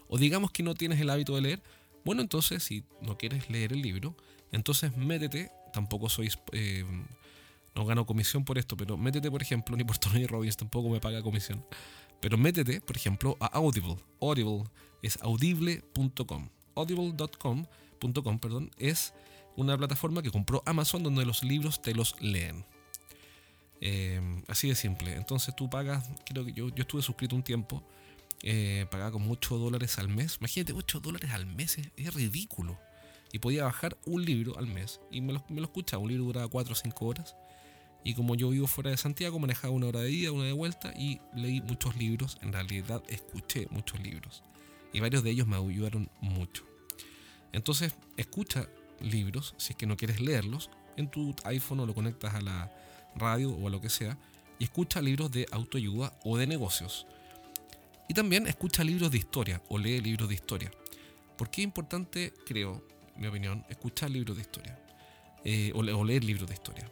O 0.07 0.17
digamos 0.17 0.51
que 0.51 0.63
no 0.63 0.75
tienes 0.75 0.99
el 0.99 1.09
hábito 1.09 1.35
de 1.35 1.41
leer, 1.41 1.63
bueno, 2.03 2.21
entonces 2.21 2.63
si 2.63 2.83
no 3.01 3.17
quieres 3.17 3.49
leer 3.49 3.73
el 3.73 3.81
libro, 3.81 4.15
entonces 4.51 4.95
métete, 4.97 5.51
tampoco 5.71 6.09
sois, 6.09 6.37
eh, 6.51 6.83
no 7.75 7.85
gano 7.85 8.05
comisión 8.05 8.43
por 8.43 8.57
esto, 8.57 8.75
pero 8.75 8.97
métete, 8.97 9.31
por 9.31 9.41
ejemplo, 9.41 9.75
ni 9.77 9.83
por 9.83 9.97
Tony 9.97 10.25
Robbins 10.25 10.57
tampoco 10.57 10.89
me 10.89 10.99
paga 10.99 11.21
comisión, 11.21 11.65
pero 12.19 12.37
métete, 12.37 12.81
por 12.81 12.95
ejemplo, 12.95 13.37
a 13.39 13.47
Audible. 13.47 13.97
Audible 14.21 14.63
es 15.01 15.17
audible.com. 15.21 16.49
Audible.com, 16.75 18.39
perdón, 18.39 18.71
es 18.77 19.13
una 19.55 19.77
plataforma 19.77 20.21
que 20.21 20.31
compró 20.31 20.63
Amazon 20.65 21.03
donde 21.03 21.25
los 21.25 21.43
libros 21.43 21.81
te 21.81 21.93
los 21.93 22.19
leen. 22.21 22.65
Eh, 23.81 24.21
así 24.47 24.69
de 24.69 24.75
simple. 24.75 25.15
Entonces 25.15 25.55
tú 25.55 25.69
pagas, 25.69 26.07
creo 26.25 26.45
que 26.45 26.53
yo, 26.53 26.69
yo 26.69 26.81
estuve 26.83 27.01
suscrito 27.01 27.35
un 27.35 27.43
tiempo, 27.43 27.83
eh, 28.43 28.85
pagaba 28.91 29.11
como 29.11 29.31
8 29.31 29.57
dólares 29.57 29.97
al 29.97 30.07
mes. 30.07 30.37
Imagínate, 30.39 30.73
8 30.73 30.99
dólares 30.99 31.31
al 31.31 31.45
mes 31.45 31.77
es 31.77 32.13
ridículo 32.13 32.77
y 33.33 33.39
podía 33.39 33.63
bajar 33.63 33.97
un 34.05 34.23
libro 34.23 34.57
al 34.57 34.67
mes 34.67 34.99
y 35.09 35.21
me 35.21 35.33
lo, 35.33 35.43
me 35.49 35.61
lo 35.61 35.65
escuchaba. 35.65 36.03
Un 36.03 36.09
libro 36.09 36.25
duraba 36.25 36.47
4 36.47 36.73
o 36.73 36.75
5 36.75 37.05
horas 37.05 37.35
Y 38.03 38.15
como 38.15 38.35
yo 38.35 38.49
vivo 38.49 38.67
fuera 38.67 38.89
de 38.89 38.97
Santiago, 38.97 39.37
manejaba 39.39 39.73
una 39.73 39.87
hora 39.87 40.01
de 40.01 40.11
ida, 40.11 40.31
una 40.31 40.45
de 40.45 40.53
vuelta 40.53 40.93
y 40.97 41.19
leí 41.35 41.61
muchos 41.61 41.95
libros. 41.95 42.37
En 42.41 42.51
realidad 42.51 43.03
escuché 43.07 43.67
muchos 43.69 43.99
libros. 43.99 44.43
Y 44.93 44.99
varios 44.99 45.23
de 45.23 45.31
ellos 45.31 45.47
me 45.47 45.55
ayudaron 45.55 46.09
mucho. 46.19 46.65
Entonces, 47.51 47.95
escucha 48.17 48.67
libros, 48.99 49.55
si 49.57 49.73
es 49.73 49.77
que 49.77 49.85
no 49.85 49.97
quieres 49.97 50.19
leerlos, 50.19 50.69
en 50.97 51.09
tu 51.09 51.35
iPhone 51.45 51.81
o 51.81 51.85
lo 51.85 51.93
conectas 51.93 52.33
a 52.33 52.41
la 52.41 52.71
radio 53.15 53.51
o 53.51 53.67
a 53.67 53.69
lo 53.69 53.81
que 53.81 53.89
sea, 53.89 54.17
y 54.59 54.65
escucha 54.65 55.01
libros 55.01 55.31
de 55.31 55.45
autoayuda 55.51 56.13
o 56.23 56.37
de 56.37 56.47
negocios. 56.47 57.07
Y 58.07 58.13
también 58.13 58.47
escucha 58.47 58.83
libros 58.83 59.11
de 59.11 59.17
historia 59.17 59.61
o 59.69 59.77
lee 59.77 60.01
libros 60.01 60.27
de 60.27 60.35
historia. 60.35 60.71
¿Por 61.37 61.49
qué 61.49 61.61
es 61.61 61.65
importante, 61.65 62.33
creo, 62.45 62.85
mi 63.15 63.27
opinión, 63.27 63.65
escuchar 63.69 64.09
libros 64.11 64.37
de 64.37 64.41
historia? 64.41 64.77
Eh, 65.43 65.71
o, 65.73 66.03
leer 66.03 66.23
libros 66.23 66.47
de 66.47 66.53
historia. 66.53 66.91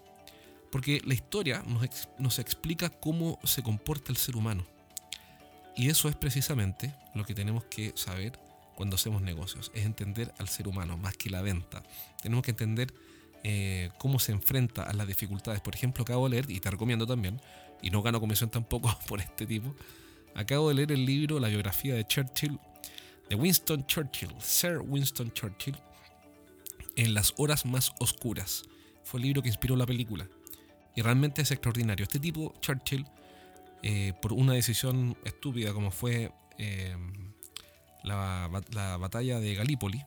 Porque 0.72 1.02
la 1.06 1.14
historia 1.14 1.64
nos, 1.66 2.10
nos 2.18 2.40
explica 2.40 2.90
cómo 2.90 3.40
se 3.44 3.64
comporta 3.64 4.12
el 4.12 4.18
ser 4.18 4.36
humano. 4.36 4.66
Y 5.76 5.90
eso 5.90 6.10
es 6.10 6.16
precisamente 6.16 6.94
lo 7.16 7.24
que 7.24 7.34
tenemos 7.34 7.64
que 7.66 7.94
saber 7.96 8.40
cuando 8.80 8.96
hacemos 8.96 9.22
negocios, 9.22 9.74
es 9.76 9.86
entender 9.86 10.34
al 10.38 10.48
ser 10.48 10.70
humano 10.70 10.96
más 10.96 11.18
que 11.18 11.30
la 11.30 11.42
venta. 11.42 11.84
Tenemos 12.22 12.46
que 12.46 12.52
entender 12.52 12.94
eh, 13.44 13.90
cómo 13.98 14.20
se 14.20 14.32
enfrenta 14.32 14.84
a 14.84 14.94
las 14.94 15.06
dificultades. 15.06 15.60
Por 15.60 15.76
ejemplo, 15.76 16.04
acabo 16.04 16.30
de 16.30 16.36
leer, 16.36 16.50
y 16.50 16.62
te 16.62 16.72
recomiendo 16.72 17.06
también, 17.06 17.42
y 17.82 17.90
no 17.90 18.02
gano 18.02 18.22
comisión 18.22 18.50
tampoco 18.50 18.98
por 19.10 19.20
este 19.20 19.46
tipo, 19.46 19.76
acabo 20.34 20.70
de 20.70 20.76
leer 20.76 20.94
el 20.94 21.06
libro, 21.06 21.42
la 21.42 21.50
biografía 21.50 21.94
de 21.94 22.08
Churchill, 22.08 22.58
de 23.30 23.36
Winston 23.36 23.86
Churchill, 23.86 24.34
Sir 24.40 24.80
Winston 24.80 25.30
Churchill, 25.34 25.76
en 26.96 27.14
las 27.14 27.34
horas 27.36 27.66
más 27.66 27.92
oscuras. 28.00 28.64
Fue 29.04 29.20
el 29.20 29.26
libro 29.26 29.42
que 29.42 29.50
inspiró 29.50 29.76
la 29.76 29.86
película. 29.86 30.30
Y 31.00 31.02
realmente 31.02 31.42
es 31.44 31.52
extraordinario. 31.52 32.04
Este 32.04 32.20
tipo, 32.20 32.54
Churchill, 32.60 33.06
eh, 33.84 34.12
por 34.22 34.34
una 34.34 34.52
decisión 34.52 35.18
estúpida 35.24 35.72
como 35.72 35.92
fue 35.92 36.30
eh, 36.58 36.94
la, 38.04 38.50
batalla 39.00 39.40
de 39.40 39.56
Galípoli, 39.56 40.04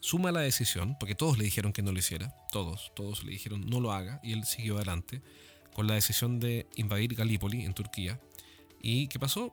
suma 0.00 0.32
la 0.32 0.40
decisión, 0.40 0.96
porque 0.98 1.14
todos 1.14 1.36
le 1.36 1.44
dijeron 1.44 1.74
que 1.74 1.82
no 1.82 1.92
lo 1.92 1.98
hiciera, 1.98 2.34
todos, 2.50 2.92
todos 2.96 3.24
le 3.24 3.32
dijeron 3.32 3.66
no 3.66 3.78
lo 3.78 3.92
haga, 3.92 4.18
y 4.22 4.32
él 4.32 4.46
siguió 4.46 4.76
adelante 4.76 5.20
con 5.74 5.86
la 5.86 5.92
decisión 5.92 6.40
de 6.40 6.66
invadir 6.76 7.14
Galípoli 7.14 7.66
en 7.66 7.74
Turquía. 7.74 8.18
¿Y 8.80 9.08
qué 9.08 9.18
pasó? 9.18 9.52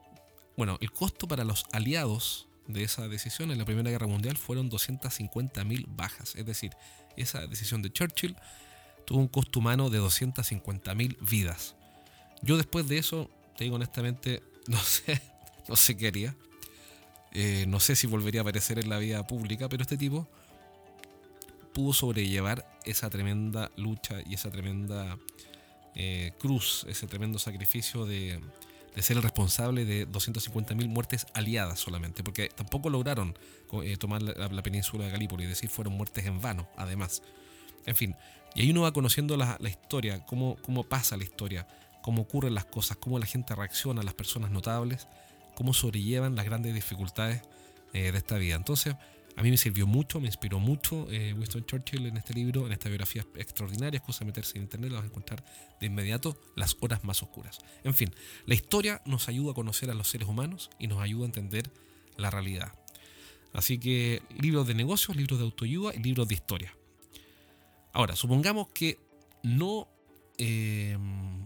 Bueno, 0.55 0.77
el 0.79 0.93
costo 0.93 1.27
para 1.27 1.43
los 1.43 1.65
aliados 1.73 2.47
de 2.67 2.83
esa 2.83 3.09
decisión 3.09 3.51
en 3.51 3.57
la 3.57 3.65
Primera 3.65 3.91
Guerra 3.91 4.07
Mundial 4.07 4.37
fueron 4.37 4.71
250.000 4.71 5.87
bajas, 5.89 6.37
es 6.37 6.45
decir, 6.45 6.71
esa 7.17 7.47
decisión 7.47 7.81
de 7.81 7.91
Churchill 7.91 8.37
tuvo 9.05 9.19
un 9.19 9.27
costo 9.27 9.59
humano 9.59 9.89
de 9.89 9.99
250.000 9.99 11.17
vidas. 11.19 11.75
Yo 12.41 12.57
después 12.57 12.87
de 12.87 12.97
eso, 12.97 13.29
te 13.57 13.63
digo 13.63 13.75
honestamente, 13.75 14.43
no 14.67 14.79
sé, 14.79 15.21
no 15.67 15.75
sé 15.75 15.97
qué 15.97 16.07
haría. 16.07 16.35
Eh, 17.31 17.65
no 17.67 17.79
sé 17.79 17.95
si 17.95 18.05
volvería 18.05 18.41
a 18.41 18.43
aparecer 18.43 18.77
en 18.77 18.89
la 18.89 18.99
vida 18.99 19.25
pública, 19.25 19.67
pero 19.67 19.81
este 19.81 19.97
tipo 19.97 20.27
pudo 21.73 21.93
sobrellevar 21.93 22.65
esa 22.85 23.09
tremenda 23.09 23.71
lucha 23.75 24.21
y 24.25 24.35
esa 24.35 24.51
tremenda 24.51 25.17
eh, 25.95 26.31
cruz, 26.39 26.85
ese 26.87 27.07
tremendo 27.07 27.39
sacrificio 27.39 28.05
de, 28.05 28.39
ser 28.97 29.17
el 29.17 29.23
responsable 29.23 29.85
de 29.85 30.07
250.000 30.07 30.87
muertes 30.87 31.25
aliadas 31.33 31.79
solamente, 31.79 32.23
porque 32.23 32.49
tampoco 32.49 32.89
lograron 32.89 33.37
eh, 33.83 33.97
tomar 33.97 34.21
la, 34.21 34.63
península 34.63 35.05
de 35.05 35.11
Galípoli, 35.11 35.43
es 35.43 35.49
decir, 35.49 35.69
fueron 35.69 35.93
muertes 35.93 36.25
en 36.25 36.39
vano, 36.41 36.67
además. 36.77 37.23
En 37.85 37.95
fin, 37.95 38.15
y 38.55 38.61
ahí 38.61 38.71
uno 38.71 38.81
va 38.81 38.93
conociendo 38.93 39.37
la, 39.37 39.57
historia, 39.67 40.25
cómo, 40.25 40.57
cómo 40.61 40.83
pasa 40.83 41.17
la 41.17 41.23
historia, 41.23 41.67
cómo 42.01 42.23
ocurren 42.23 42.53
las 42.53 42.65
cosas, 42.65 42.97
cómo 42.97 43.17
la 43.19 43.25
gente 43.25 43.55
reacciona, 43.55 44.03
las 44.03 44.13
personas 44.13 44.51
notables, 44.51 45.07
cómo 45.55 45.73
sobrellevan 45.73 46.35
las 46.35 46.45
grandes 46.45 46.73
dificultades 46.73 47.41
eh, 47.93 48.11
de 48.11 48.17
esta 48.17 48.37
vida. 48.37 48.55
Entonces, 48.55 48.95
a 49.35 49.41
mí 49.41 49.49
me 49.49 49.57
sirvió 49.57 49.87
mucho, 49.87 50.19
me 50.19 50.27
inspiró 50.27 50.59
mucho 50.59 51.07
eh, 51.09 51.33
Winston 51.33 51.65
Churchill 51.65 52.05
en 52.05 52.17
este 52.17 52.33
libro, 52.33 52.67
en 52.67 52.73
esta 52.73 52.89
biografía 52.89 53.25
extraordinaria, 53.35 53.97
es 53.97 54.03
cosa 54.03 54.19
de 54.19 54.25
meterse 54.25 54.57
en 54.57 54.63
internet, 54.63 54.91
la 54.91 54.97
vas 54.97 55.05
a 55.05 55.07
encontrar 55.07 55.43
de 55.79 55.87
inmediato 55.87 56.37
las 56.55 56.77
horas 56.81 57.03
más 57.03 57.23
oscuras. 57.23 57.59
En 57.83 57.95
fin, 57.95 58.13
la 58.45 58.53
historia 58.53 59.01
nos 59.05 59.29
ayuda 59.29 59.51
a 59.51 59.55
conocer 59.55 59.89
a 59.89 59.95
los 59.95 60.07
seres 60.07 60.27
humanos 60.27 60.69
y 60.77 60.87
nos 60.87 61.01
ayuda 61.01 61.23
a 61.23 61.25
entender 61.27 61.71
la 62.15 62.29
realidad. 62.29 62.73
Así 63.53 63.79
que 63.79 64.21
libros 64.39 64.67
de 64.67 64.75
negocios, 64.75 65.17
libros 65.17 65.39
de 65.39 65.45
autoayuda 65.45 65.95
y 65.95 65.99
libros 65.99 66.27
de 66.27 66.35
historia. 66.35 66.75
Ahora, 67.93 68.15
supongamos 68.15 68.69
que 68.69 68.99
no, 69.43 69.87
eh, 70.39 70.97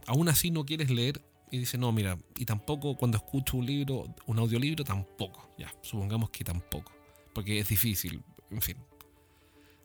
aún 0.06 0.30
así 0.30 0.50
no 0.50 0.66
quieres 0.66 0.89
leer 0.89 1.22
y 1.51 1.60
dice, 1.60 1.77
no, 1.77 1.92
mira, 1.92 2.18
y 2.38 2.46
tampoco 2.46 2.96
cuando 2.96 3.18
escucho 3.18 3.58
un 3.58 3.66
libro, 3.66 4.06
un 4.25 4.39
audiolibro, 4.39 4.84
tampoco. 4.84 5.50
Ya, 5.58 5.74
supongamos 5.82 6.30
que 6.30 6.44
tampoco. 6.44 6.94
Porque 7.34 7.60
es 7.60 7.68
difícil, 7.68 8.24
en 8.50 8.62
fin. 8.62 8.77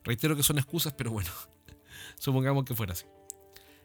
Reitero 0.04 0.36
que 0.36 0.42
son 0.42 0.58
excusas, 0.58 0.92
pero 0.94 1.10
bueno, 1.10 1.30
supongamos 2.18 2.64
que 2.64 2.74
fuera 2.74 2.92
así. 2.92 3.06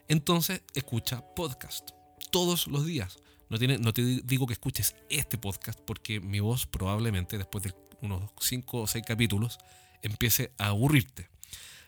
Entonces, 0.08 0.62
escucha 0.74 1.24
podcast 1.36 1.92
todos 2.32 2.68
los 2.68 2.86
días. 2.86 3.18
No, 3.50 3.58
tiene, 3.58 3.78
no 3.78 3.94
te 3.94 4.02
digo 4.24 4.46
que 4.46 4.54
escuches 4.54 4.96
este 5.10 5.38
podcast 5.38 5.80
porque 5.82 6.20
mi 6.20 6.40
voz 6.40 6.66
probablemente 6.66 7.38
después 7.38 7.64
de 7.64 7.74
unos 8.02 8.30
5 8.40 8.82
o 8.82 8.88
6 8.88 9.04
capítulos 9.06 9.58
empiece 10.02 10.52
a 10.58 10.68
aburrirte. 10.68 11.30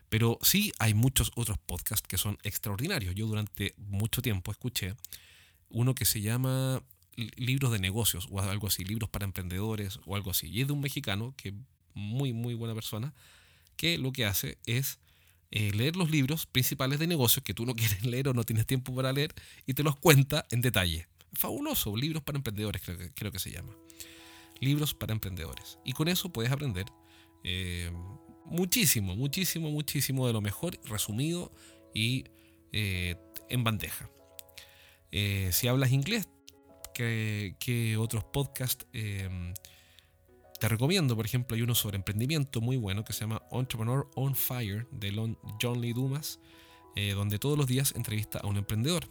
Pero 0.10 0.40
sí 0.42 0.72
hay 0.80 0.94
muchos 0.94 1.32
otros 1.36 1.58
podcasts 1.60 2.08
que 2.08 2.18
son 2.18 2.38
extraordinarios. 2.44 3.16
Yo 3.16 3.28
durante 3.28 3.76
mucho 3.78 4.22
tiempo 4.22 4.52
escuché 4.52 4.96
uno 5.70 5.94
que 5.94 6.06
se 6.06 6.22
llama 6.22 6.84
libros 7.16 7.72
de 7.72 7.80
negocios 7.80 8.28
o 8.30 8.42
algo 8.42 8.68
así, 8.68 8.84
libros 8.84 9.10
para 9.10 9.26
emprendedores 9.26 10.00
o 10.06 10.16
algo 10.16 10.32
así. 10.32 10.48
Y 10.48 10.62
es 10.62 10.68
de 10.68 10.74
un 10.74 10.82
mexicano 10.82 11.34
que 11.38 11.54
muy, 11.94 12.34
muy 12.34 12.54
buena 12.54 12.74
persona, 12.74 13.14
que 13.76 13.98
lo 13.98 14.12
que 14.12 14.26
hace 14.26 14.58
es 14.66 15.00
eh, 15.52 15.72
leer 15.74 15.96
los 15.96 16.12
libros 16.12 16.46
principales 16.46 17.00
de 17.00 17.08
negocios 17.08 17.44
que 17.44 17.54
tú 17.54 17.66
no 17.66 17.76
quieres 17.76 18.06
leer 18.06 18.30
o 18.30 18.34
no 18.34 18.44
tienes 18.44 18.66
tiempo 18.66 18.94
para 18.96 19.14
leer 19.14 19.34
y 19.66 19.74
te 19.74 19.84
los 19.84 19.96
cuenta 19.96 20.46
en 20.52 20.62
detalle. 20.62 21.08
Fabuloso, 21.34 21.96
libros 21.96 22.24
para 22.24 22.38
emprendedores 22.38 22.82
creo 22.82 22.98
que, 22.98 23.12
creo 23.12 23.32
que 23.32 23.40
se 23.40 23.52
llama. 23.52 23.76
Libros 24.60 24.94
para 24.94 25.14
emprendedores. 25.14 25.78
Y 25.86 25.94
con 25.94 26.08
eso 26.08 26.30
puedes 26.30 26.52
aprender 26.52 26.86
eh, 27.44 27.92
muchísimo, 28.50 29.16
muchísimo, 29.16 29.70
muchísimo 29.70 30.28
de 30.28 30.34
lo 30.34 30.42
mejor, 30.42 30.80
resumido 30.86 31.52
y 31.94 32.26
eh, 32.72 33.16
en 33.50 33.64
bandeja. 33.64 34.10
Eh, 35.12 35.50
si 35.54 35.68
hablas 35.68 35.92
inglés, 35.92 36.28
que, 36.94 37.96
otros 37.98 38.26
podcasts 38.26 38.86
em, 38.92 39.54
te 40.60 40.68
recomiendo? 40.68 41.16
Por 41.16 41.26
ejemplo, 41.26 41.56
hay 41.56 41.62
uno 41.62 41.74
sobre 41.74 41.96
emprendimiento 41.96 42.60
muy 42.60 42.76
bueno 42.76 43.06
que 43.06 43.14
se 43.14 43.22
llama 43.22 43.42
Entrepreneur 43.52 44.10
on 44.16 44.36
Fire 44.36 44.86
de 44.92 45.36
John 45.62 45.80
Lee 45.80 45.94
Dumas, 45.94 46.42
eh, 46.98 47.14
donde 47.14 47.40
todos 47.40 47.58
los 47.58 47.68
días 47.68 47.94
entrevista 47.96 48.40
a 48.40 48.48
un 48.48 48.58
emprendedor. 48.58 49.08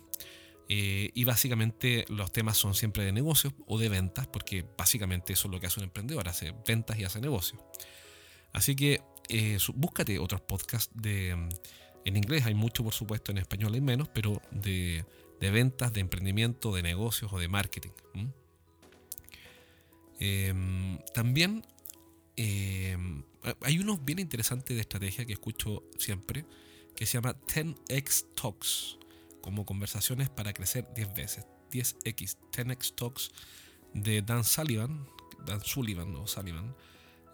y 0.71 1.25
básicamente 1.25 2.04
los 2.11 2.30
temas 2.30 2.59
son 2.59 2.75
siempre 2.75 3.02
de 3.02 3.11
negocios 3.11 3.54
o 3.66 3.78
de 3.78 3.88
ventas, 3.88 4.26
porque 4.26 4.66
básicamente 4.76 5.33
eso 5.33 5.49
es 5.49 5.52
lo 5.52 5.61
que 5.61 5.66
hace 5.66 5.80
un 5.80 5.85
emprendedor, 5.85 6.28
hace 6.28 6.52
ventas 6.66 6.99
y 6.99 7.04
hace 7.04 7.23
negocios. 7.23 7.62
Así 8.52 8.76
que 8.76 9.00
eh, 9.28 9.58
búscate 9.75 10.18
otros 10.18 10.40
podcasts 10.40 10.90
de, 10.94 11.30
en 12.04 12.16
inglés, 12.16 12.47
hay 12.47 12.54
mucho 12.54 12.82
por 12.82 12.94
supuesto, 12.94 13.32
en 13.32 13.38
español 13.38 13.75
hay 13.75 13.80
menos, 13.80 14.08
pero 14.08 14.40
de, 14.50 15.04
ventas, 15.40 15.92
de 15.92 16.00
emprendimiento, 16.00 16.75
de 16.75 16.82
negocios 16.82 17.32
o 17.32 17.38
de 17.38 17.49
marketing. 17.49 17.90
Em, 20.20 20.99
también 21.14 21.64
em, 22.37 23.23
hay 23.62 23.78
unos 23.78 24.04
bien 24.04 24.18
interesantes 24.18 24.75
de 24.75 24.80
estrategia 24.80 25.26
que 25.26 25.35
escucho 25.35 25.85
siempre, 25.99 26.44
que 26.97 27.06
se 27.06 27.18
llama 27.18 27.37
10x 27.47 28.35
Talks, 28.35 28.99
como 29.40 29.64
conversaciones 29.64 30.28
para 30.28 30.52
crecer 30.52 30.87
10 30.94 31.14
veces. 31.14 31.47
10x, 31.70 32.37
10x 32.50 32.94
Talks 32.94 33.30
de 33.94 34.23
Dan 34.23 34.44
Sullivan, 34.44 35.06
Dan 35.44 35.62
Sullivan 35.62 36.16
o 36.16 36.26
Sullivan 36.26 36.75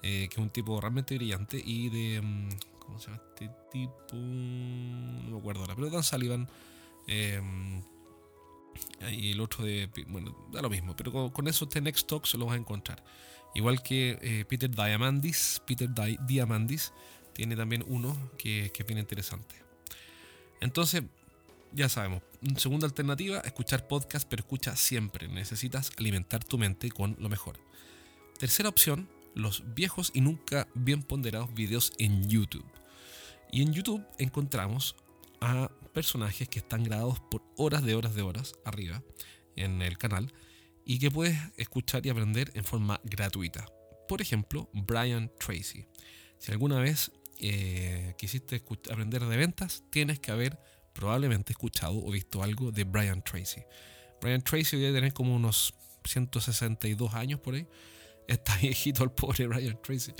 eh, 0.06 0.28
que 0.28 0.34
es 0.34 0.38
un 0.38 0.50
tipo 0.50 0.78
realmente 0.78 1.14
brillante, 1.16 1.60
y 1.64 1.88
de. 1.88 2.20
Mm, 2.20 2.48
¿Cómo 2.78 2.98
se 2.98 3.06
llama 3.06 3.22
este 3.30 3.50
tipo? 3.72 4.12
No 4.12 5.30
me 5.30 5.38
acuerdo 5.38 5.62
ahora, 5.62 5.74
pero 5.74 5.88
Dan 5.88 6.02
Sullivan. 6.02 6.46
Eh, 7.06 7.40
y 9.10 9.32
el 9.32 9.40
otro 9.40 9.64
de. 9.64 9.88
Bueno, 10.08 10.36
da 10.52 10.60
lo 10.60 10.68
mismo, 10.68 10.94
pero 10.94 11.32
con, 11.32 11.48
esos 11.48 11.74
Next 11.80 12.06
Talks 12.06 12.34
los 12.34 12.46
vas 12.46 12.56
a 12.56 12.58
encontrar. 12.58 13.02
Igual 13.54 13.82
que 13.82 14.18
eh, 14.20 14.44
Peter 14.46 14.70
Diamandis. 14.70 15.62
Peter 15.66 15.88
Diamandis 16.26 16.92
tiene 17.32 17.56
también 17.56 17.82
uno 17.88 18.14
que, 18.36 18.70
que 18.74 18.82
es 18.82 18.86
bien 18.86 18.98
interesante. 18.98 19.54
Entonces, 20.60 21.02
ya 21.72 21.88
sabemos. 21.88 22.22
Segunda 22.58 22.86
alternativa, 22.86 23.38
escuchar 23.38 23.88
podcast, 23.88 24.28
pero 24.28 24.42
escucha 24.42 24.76
siempre. 24.76 25.28
Necesitas 25.28 25.92
alimentar 25.96 26.44
tu 26.44 26.58
mente 26.58 26.90
con 26.90 27.16
lo 27.18 27.30
mejor. 27.30 27.58
Tercera 28.38 28.68
opción, 28.68 29.08
los 29.34 29.62
viejos 29.74 30.10
y 30.14 30.20
nunca 30.20 30.68
bien 30.74 31.02
ponderados 31.02 31.52
videos 31.54 31.92
en 31.98 32.28
YouTube. 32.28 32.64
Y 33.50 33.62
en 33.62 33.72
YouTube 33.72 34.04
encontramos 34.18 34.96
a 35.40 35.70
personajes 35.92 36.48
que 36.48 36.58
están 36.58 36.84
grabados 36.84 37.20
por 37.20 37.42
horas 37.56 37.84
de 37.84 37.94
horas 37.94 38.14
de 38.14 38.22
horas 38.22 38.54
arriba 38.64 39.02
en 39.56 39.82
el 39.82 39.98
canal 39.98 40.32
y 40.84 40.98
que 40.98 41.10
puedes 41.10 41.38
escuchar 41.56 42.04
y 42.06 42.10
aprender 42.10 42.50
en 42.54 42.64
forma 42.64 43.00
gratuita. 43.04 43.66
Por 44.08 44.20
ejemplo, 44.20 44.68
Brian 44.72 45.30
Tracy. 45.38 45.86
Si 46.38 46.52
alguna 46.52 46.80
vez 46.80 47.10
eh, 47.40 48.14
quisiste 48.18 48.62
aprender 48.90 49.24
de 49.24 49.36
ventas, 49.36 49.84
tienes 49.90 50.18
que 50.18 50.30
haber 50.30 50.58
probablemente 50.92 51.52
escuchado 51.52 51.96
o 51.96 52.10
visto 52.10 52.42
algo 52.42 52.70
de 52.70 52.84
Brian 52.84 53.22
Tracy. 53.22 53.62
Brian 54.20 54.42
Tracy 54.42 54.76
debe 54.76 54.98
tener 54.98 55.12
como 55.12 55.34
unos 55.34 55.74
162 56.04 57.14
años 57.14 57.40
por 57.40 57.54
ahí. 57.54 57.66
Está 58.28 58.56
viejito 58.62 59.04
el 59.04 59.10
pobre 59.10 59.46
Brian 59.46 59.78
Tracy. 59.82 60.12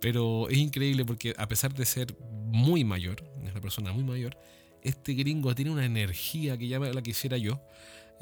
Pero 0.00 0.48
es 0.48 0.58
increíble 0.58 1.04
porque 1.04 1.34
a 1.36 1.46
pesar 1.46 1.74
de 1.74 1.84
ser 1.84 2.16
muy 2.46 2.84
mayor, 2.84 3.22
es 3.44 3.50
una 3.50 3.60
persona 3.60 3.92
muy 3.92 4.04
mayor, 4.04 4.36
este 4.82 5.12
gringo 5.12 5.54
tiene 5.54 5.70
una 5.70 5.84
energía 5.84 6.56
que 6.56 6.68
ya 6.68 6.78
la 6.78 7.02
quisiera 7.02 7.36
yo. 7.36 7.60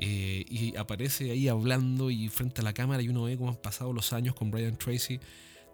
Eh, 0.01 0.45
y 0.49 0.77
aparece 0.77 1.33
ahí 1.33 1.49
hablando 1.49 2.09
y 2.11 2.29
frente 2.29 2.61
a 2.61 2.65
la 2.65 2.73
cámara 2.73 3.03
y 3.03 3.09
uno 3.09 3.25
ve 3.25 3.37
cómo 3.37 3.51
han 3.51 3.57
pasado 3.57 3.93
los 3.93 4.13
años 4.13 4.33
con 4.37 4.49
Brian 4.53 4.77
Tracy 4.77 5.19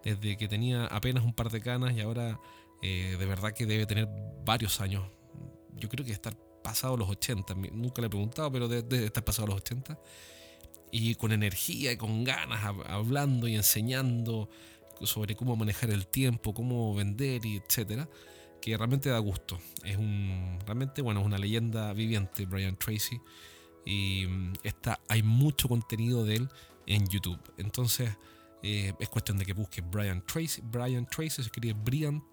desde 0.03 0.35
que 0.35 0.47
tenía 0.47 0.87
apenas 0.87 1.23
un 1.23 1.33
par 1.33 1.51
de 1.51 1.61
canas 1.61 1.95
y 1.95 2.01
ahora 2.01 2.39
eh, 2.81 3.15
de 3.19 3.25
verdad 3.25 3.51
que 3.51 3.65
debe 3.65 3.85
tener 3.85 4.07
varios 4.43 4.81
años. 4.81 5.03
Yo 5.75 5.89
creo 5.89 6.05
que 6.05 6.11
estar 6.11 6.35
pasado 6.63 6.97
los 6.97 7.09
80, 7.09 7.53
nunca 7.71 8.01
le 8.01 8.07
he 8.07 8.09
preguntado, 8.09 8.51
pero 8.51 8.67
debe, 8.67 9.05
estar 9.05 9.23
pasado 9.23 9.47
los 9.47 9.57
80. 9.57 9.99
Y 10.91 11.15
con 11.15 11.31
energía 11.31 11.91
y 11.91 11.97
con 11.97 12.23
ganas, 12.23 12.63
hablando 12.87 13.47
y 13.47 13.55
enseñando 13.55 14.49
sobre 15.01 15.35
cómo 15.35 15.55
manejar 15.55 15.89
el 15.89 16.07
tiempo, 16.07 16.53
cómo 16.53 16.93
vender 16.95 17.45
y 17.45 17.57
etcétera, 17.57 18.07
que 18.61 18.77
realmente 18.77 19.09
da 19.09 19.19
gusto. 19.19 19.59
Es 19.83 19.97
un 19.97 20.57
realmente 20.65 21.01
bueno, 21.01 21.19
es 21.19 21.25
una 21.25 21.37
leyenda 21.37 21.91
viviente 21.93 22.45
Brian 22.45 22.77
Tracy 22.77 23.19
y 23.85 24.25
mm, 24.25 24.53
está, 24.63 24.99
hay 25.07 25.21
mucho 25.21 25.67
contenido 25.67 26.25
de 26.25 26.37
él 26.37 26.49
en 26.87 27.05
YouTube. 27.07 27.39
Entonces 27.57 28.09
eh, 28.63 28.93
es 28.99 29.09
cuestión 29.09 29.37
de 29.37 29.45
que 29.45 29.53
busques 29.53 29.83
Brian 29.89 30.25
Tracy. 30.25 30.61
Brian 30.63 31.05
Tracy 31.05 31.29
se 31.29 31.41
escribe 31.41 31.73
Brian 31.73 32.23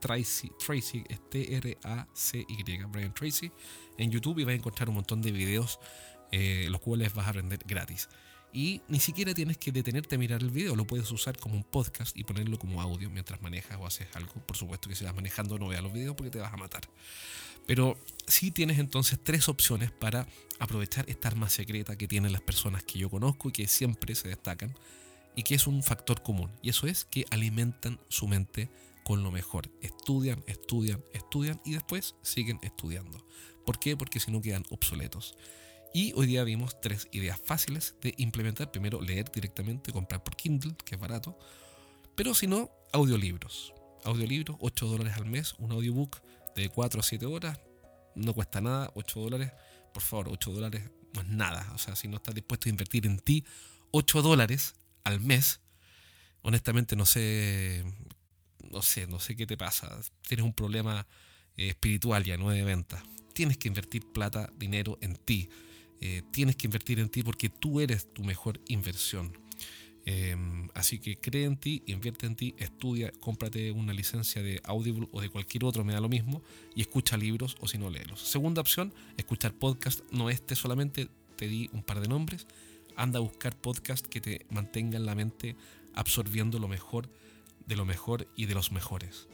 Tracy, 0.00 0.50
Tracy, 0.58 1.04
T-R-A-C-Y, 1.30 2.84
Brian 2.88 3.12
Tracy, 3.12 3.50
en 3.98 4.10
YouTube 4.10 4.38
y 4.38 4.44
vas 4.44 4.52
a 4.52 4.56
encontrar 4.56 4.88
un 4.88 4.94
montón 4.96 5.20
de 5.20 5.32
videos 5.32 5.78
eh, 6.32 6.68
los 6.70 6.80
cuales 6.80 7.14
vas 7.14 7.26
a 7.26 7.30
aprender 7.30 7.60
gratis. 7.66 8.08
Y 8.52 8.82
ni 8.88 8.98
siquiera 8.98 9.32
tienes 9.32 9.58
que 9.58 9.70
detenerte 9.70 10.16
a 10.16 10.18
mirar 10.18 10.42
el 10.42 10.50
video, 10.50 10.74
lo 10.74 10.86
puedes 10.86 11.10
usar 11.12 11.38
como 11.38 11.54
un 11.54 11.62
podcast 11.62 12.16
y 12.16 12.24
ponerlo 12.24 12.58
como 12.58 12.82
audio 12.82 13.08
mientras 13.08 13.40
manejas 13.42 13.78
o 13.80 13.86
haces 13.86 14.08
algo. 14.14 14.32
Por 14.46 14.56
supuesto 14.56 14.88
que 14.88 14.96
si 14.96 15.04
vas 15.04 15.14
manejando 15.14 15.58
no 15.58 15.68
veas 15.68 15.82
los 15.82 15.92
videos 15.92 16.16
porque 16.16 16.30
te 16.30 16.40
vas 16.40 16.52
a 16.52 16.56
matar. 16.56 16.82
Pero 17.66 17.96
sí 18.26 18.50
tienes 18.50 18.80
entonces 18.80 19.20
tres 19.22 19.48
opciones 19.48 19.92
para 19.92 20.26
aprovechar 20.58 21.08
esta 21.08 21.28
arma 21.28 21.48
secreta 21.48 21.96
que 21.96 22.08
tienen 22.08 22.32
las 22.32 22.40
personas 22.40 22.82
que 22.82 22.98
yo 22.98 23.08
conozco 23.08 23.48
y 23.48 23.52
que 23.52 23.68
siempre 23.68 24.16
se 24.16 24.28
destacan 24.28 24.74
y 25.36 25.44
que 25.44 25.54
es 25.54 25.68
un 25.68 25.84
factor 25.84 26.22
común. 26.22 26.50
Y 26.62 26.70
eso 26.70 26.88
es 26.88 27.04
que 27.04 27.26
alimentan 27.30 28.00
su 28.08 28.26
mente 28.26 28.68
con 29.04 29.22
lo 29.22 29.30
mejor. 29.30 29.70
Estudian, 29.80 30.42
estudian, 30.46 31.04
estudian 31.12 31.60
y 31.64 31.72
después 31.72 32.16
siguen 32.22 32.58
estudiando. 32.62 33.24
¿Por 33.64 33.78
qué? 33.78 33.96
Porque 33.96 34.18
si 34.18 34.32
no 34.32 34.42
quedan 34.42 34.64
obsoletos. 34.70 35.36
Y 35.92 36.12
hoy 36.14 36.26
día 36.26 36.44
vimos 36.44 36.80
tres 36.80 37.08
ideas 37.10 37.40
fáciles 37.44 37.96
de 38.00 38.14
implementar. 38.18 38.70
Primero, 38.70 39.00
leer 39.00 39.30
directamente, 39.32 39.92
comprar 39.92 40.22
por 40.22 40.36
Kindle, 40.36 40.76
que 40.84 40.94
es 40.94 41.00
barato. 41.00 41.36
Pero 42.14 42.32
si 42.32 42.46
no, 42.46 42.70
audiolibros. 42.92 43.74
Audiolibros, 44.04 44.56
8 44.60 44.86
dólares 44.86 45.14
al 45.16 45.26
mes, 45.26 45.54
un 45.58 45.72
audiobook 45.72 46.22
de 46.54 46.68
4 46.68 47.00
a 47.00 47.02
7 47.02 47.26
horas. 47.26 47.58
No 48.14 48.34
cuesta 48.34 48.60
nada, 48.60 48.92
8 48.94 49.20
dólares. 49.20 49.52
Por 49.92 50.02
favor, 50.02 50.28
8 50.30 50.52
dólares 50.52 50.90
no 51.12 51.22
es 51.22 51.26
nada. 51.26 51.68
O 51.74 51.78
sea, 51.78 51.96
si 51.96 52.06
no 52.06 52.18
estás 52.18 52.36
dispuesto 52.36 52.68
a 52.68 52.70
invertir 52.70 53.06
en 53.06 53.18
ti 53.18 53.44
8 53.90 54.22
dólares 54.22 54.74
al 55.02 55.20
mes, 55.20 55.60
honestamente 56.42 56.94
no 56.94 57.04
sé, 57.04 57.84
no 58.70 58.82
sé, 58.82 59.08
no 59.08 59.18
sé 59.18 59.34
qué 59.34 59.44
te 59.44 59.56
pasa. 59.56 60.00
Tienes 60.26 60.46
un 60.46 60.52
problema 60.52 61.04
eh, 61.56 61.70
espiritual 61.70 62.22
ya, 62.22 62.36
no 62.36 62.50
de 62.50 62.62
venta. 62.62 63.02
Tienes 63.32 63.58
que 63.58 63.66
invertir 63.66 64.06
plata, 64.12 64.52
dinero 64.56 64.96
en 65.00 65.16
ti 65.16 65.50
eh, 66.00 66.22
tienes 66.30 66.56
que 66.56 66.66
invertir 66.66 66.98
en 66.98 67.08
ti 67.08 67.22
porque 67.22 67.48
tú 67.48 67.80
eres 67.80 68.12
tu 68.12 68.24
mejor 68.24 68.60
inversión. 68.68 69.32
Em, 70.06 70.68
así 70.74 70.98
que 70.98 71.18
cree 71.18 71.44
en 71.44 71.56
ti, 71.56 71.82
invierte 71.86 72.26
en 72.26 72.34
ti, 72.34 72.54
estudia, 72.58 73.12
cómprate 73.20 73.70
una 73.70 73.92
licencia 73.92 74.42
de 74.42 74.60
Audible 74.64 75.08
o 75.12 75.20
de 75.20 75.28
cualquier 75.28 75.64
otro, 75.64 75.84
me 75.84 75.92
da 75.92 76.00
lo 76.00 76.08
mismo, 76.08 76.42
y 76.74 76.80
escucha 76.80 77.16
libros 77.16 77.56
o 77.60 77.68
si 77.68 77.76
no, 77.76 77.90
léelos. 77.90 78.20
Segunda 78.20 78.60
opción, 78.60 78.94
escuchar 79.18 79.52
podcast, 79.52 80.00
no 80.10 80.30
este 80.30 80.56
solamente, 80.56 81.08
te 81.36 81.48
di 81.48 81.68
un 81.72 81.82
par 81.82 82.00
de 82.00 82.08
nombres, 82.08 82.46
anda 82.96 83.18
a 83.18 83.22
buscar 83.22 83.54
podcast 83.56 84.06
que 84.06 84.20
te 84.20 84.46
mantengan 84.50 85.04
la 85.04 85.14
mente 85.14 85.54
absorbiendo 85.94 86.58
lo 86.58 86.68
mejor 86.68 87.10
de 87.70 87.76
lo 87.76 87.84
mejor 87.84 88.26
y 88.36 88.46
de 88.46 88.54
los 88.54 88.72
mejores. 88.72 89.28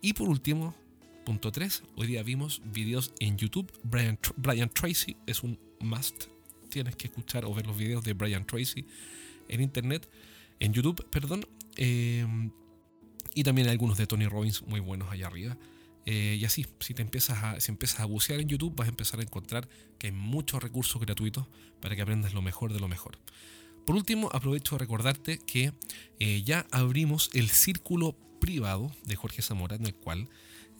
Y 0.00 0.14
por 0.14 0.28
último, 0.28 0.74
punto 1.24 1.52
3, 1.52 1.82
hoy 1.96 2.06
día 2.06 2.22
vimos 2.22 2.62
videos 2.64 3.12
en 3.20 3.36
YouTube, 3.36 3.72
Brian, 3.84 4.18
Brian 4.36 4.68
Tracy 4.68 5.16
es 5.26 5.42
un 5.42 5.58
must. 5.80 6.24
Tienes 6.68 6.96
que 6.96 7.06
escuchar 7.06 7.44
o 7.44 7.54
ver 7.54 7.66
los 7.66 7.76
videos 7.76 8.02
de 8.02 8.12
Brian 8.12 8.44
Tracy 8.46 8.86
en 9.48 9.60
internet, 9.60 10.08
en 10.58 10.72
YouTube, 10.72 11.04
perdón. 11.10 11.46
Eh, 11.76 12.26
y 13.34 13.44
también 13.44 13.68
algunos 13.68 13.98
de 13.98 14.06
Tony 14.06 14.26
Robbins 14.26 14.62
muy 14.62 14.80
buenos 14.80 15.10
allá 15.10 15.26
arriba. 15.26 15.56
Eh, 16.04 16.38
y 16.40 16.44
así, 16.44 16.66
si 16.80 16.94
te 16.94 17.02
empiezas 17.02 17.42
a, 17.42 17.60
si 17.60 17.70
empiezas 17.70 18.00
a 18.00 18.06
bucear 18.06 18.40
en 18.40 18.48
YouTube, 18.48 18.74
vas 18.74 18.88
a 18.88 18.90
empezar 18.90 19.20
a 19.20 19.22
encontrar 19.22 19.68
que 19.98 20.08
hay 20.08 20.12
muchos 20.12 20.62
recursos 20.62 21.00
gratuitos 21.00 21.46
para 21.80 21.94
que 21.94 22.02
aprendas 22.02 22.34
lo 22.34 22.42
mejor 22.42 22.72
de 22.72 22.80
lo 22.80 22.88
mejor. 22.88 23.18
Por 23.86 23.96
último, 23.96 24.28
aprovecho 24.32 24.74
a 24.76 24.78
recordarte 24.78 25.38
que 25.38 25.72
eh, 26.18 26.42
ya 26.44 26.66
abrimos 26.70 27.30
el 27.34 27.48
círculo 27.48 28.16
privado 28.40 28.90
de 29.04 29.16
Jorge 29.16 29.42
Zamora, 29.42 29.76
en 29.76 29.86
el 29.86 29.94
cual 29.94 30.28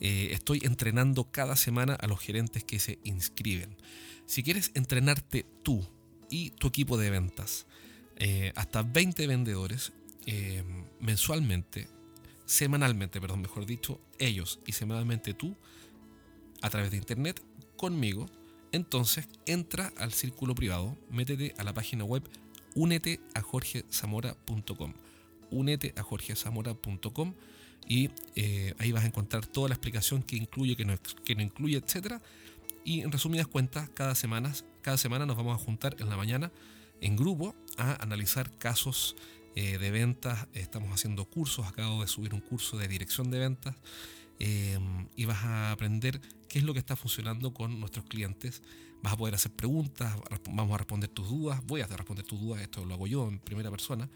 estoy 0.03 0.59
entrenando 0.63 1.31
cada 1.31 1.55
semana 1.55 1.93
a 1.95 2.07
los 2.07 2.19
gerentes 2.19 2.63
que 2.63 2.79
se 2.79 2.99
inscriben. 3.03 3.77
Si 4.25 4.43
quieres 4.43 4.71
entrenarte 4.73 5.45
tú 5.63 5.87
y 6.29 6.49
tu 6.51 6.67
equipo 6.67 6.97
de 6.97 7.09
ventas, 7.09 7.65
eh, 8.17 8.51
hasta 8.55 8.83
20 8.83 9.27
vendedores 9.27 9.93
eh, 10.25 10.63
mensualmente, 10.99 11.87
semanalmente, 12.45 13.21
perdón, 13.21 13.41
mejor 13.41 13.65
dicho, 13.65 13.99
ellos 14.19 14.59
y 14.65 14.73
semanalmente 14.73 15.33
tú, 15.33 15.55
a 16.61 16.69
través 16.69 16.91
de 16.91 16.97
internet, 16.97 17.41
conmigo, 17.77 18.27
entonces 18.71 19.27
entra 19.45 19.93
al 19.97 20.13
círculo 20.13 20.55
privado, 20.55 20.97
métete 21.09 21.53
a 21.57 21.63
la 21.63 21.73
página 21.73 22.03
web 22.03 22.23
únete 22.75 23.19
a 23.33 23.41
jorgezamora.com. 23.41 24.93
Únete 25.51 25.93
a 25.97 26.03
jorgezamora.com 26.03 27.33
y 27.87 28.09
eh, 28.35 28.73
ahí 28.79 28.91
vas 28.91 29.03
a 29.03 29.07
encontrar 29.07 29.45
toda 29.45 29.69
la 29.69 29.75
explicación 29.75 30.23
que 30.23 30.35
incluye, 30.35 30.75
que 30.75 30.85
no, 30.85 30.97
que 31.25 31.35
no 31.35 31.41
incluye, 31.41 31.77
etcétera 31.77 32.21
y 32.83 33.01
en 33.01 33.11
resumidas 33.11 33.47
cuentas, 33.47 33.89
cada 33.93 34.15
semana, 34.15 34.53
cada 34.81 34.97
semana 34.97 35.25
nos 35.25 35.37
vamos 35.37 35.59
a 35.59 35.63
juntar 35.63 35.95
en 35.99 36.09
la 36.09 36.17
mañana 36.17 36.51
en 37.01 37.15
grupo 37.15 37.55
a 37.77 38.01
analizar 38.03 38.51
casos 38.57 39.15
eh, 39.55 39.77
de 39.77 39.91
ventas. 39.91 40.47
Estamos 40.53 40.93
haciendo 40.93 41.25
cursos, 41.25 41.65
acabo 41.65 42.01
de 42.01 42.07
subir 42.07 42.33
un 42.33 42.41
curso 42.41 42.77
de 42.77 42.87
dirección 42.87 43.31
de 43.31 43.39
ventas 43.39 43.75
em, 44.39 45.07
y 45.15 45.25
vas 45.25 45.43
a 45.43 45.71
aprender 45.71 46.19
qué 46.49 46.59
es 46.59 46.65
lo 46.65 46.73
que 46.73 46.79
está 46.79 46.95
funcionando 46.95 47.53
con 47.53 47.79
nuestros 47.79 48.05
clientes. 48.05 48.61
Vas 49.01 49.13
a 49.13 49.17
poder 49.17 49.35
hacer 49.35 49.51
preguntas, 49.51 50.15
vamos 50.49 50.73
a 50.75 50.77
responder 50.77 51.09
tus 51.09 51.29
dudas, 51.29 51.61
voy 51.65 51.81
a 51.81 51.87
responder 51.87 52.25
tus 52.25 52.39
dudas, 52.39 52.61
esto 52.61 52.85
lo 52.85 52.93
hago 52.93 53.07
yo 53.07 53.27
en 53.27 53.39
primera 53.39 53.69
persona. 53.69 54.09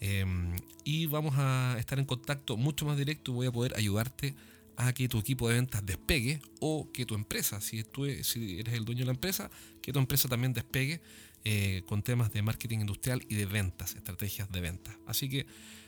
Em, 0.00 0.56
y 0.84 1.06
vamos 1.06 1.34
a 1.36 1.76
estar 1.78 1.98
en 1.98 2.06
contacto 2.06 2.56
mucho 2.56 2.86
más 2.86 2.96
directo, 2.96 3.32
voy 3.32 3.46
a 3.46 3.52
poder 3.52 3.76
ayudarte 3.76 4.34
a 4.76 4.94
que 4.94 5.08
tu 5.08 5.18
equipo 5.18 5.48
de 5.48 5.56
ventas 5.56 5.84
despegue 5.84 6.40
o 6.58 6.90
que 6.90 7.04
tu 7.04 7.14
empresa, 7.14 7.60
si, 7.60 7.84
tú, 7.84 8.06
si 8.22 8.60
eres 8.60 8.74
el 8.74 8.86
dueño 8.86 9.00
de 9.00 9.06
la 9.06 9.12
empresa, 9.12 9.50
que 9.82 9.92
tu 9.92 9.98
empresa 9.98 10.26
también 10.28 10.54
despegue 10.54 11.02
eh, 11.44 11.82
con 11.86 12.02
temas 12.02 12.32
de 12.32 12.42
marketing 12.42 12.80
industrial 12.80 13.22
y 13.28 13.34
de 13.34 13.46
ventas, 13.46 13.94
estrategias 13.94 14.50
de 14.50 14.60
ventas. 14.60 14.96
Así 15.06 15.28
que 15.28 15.46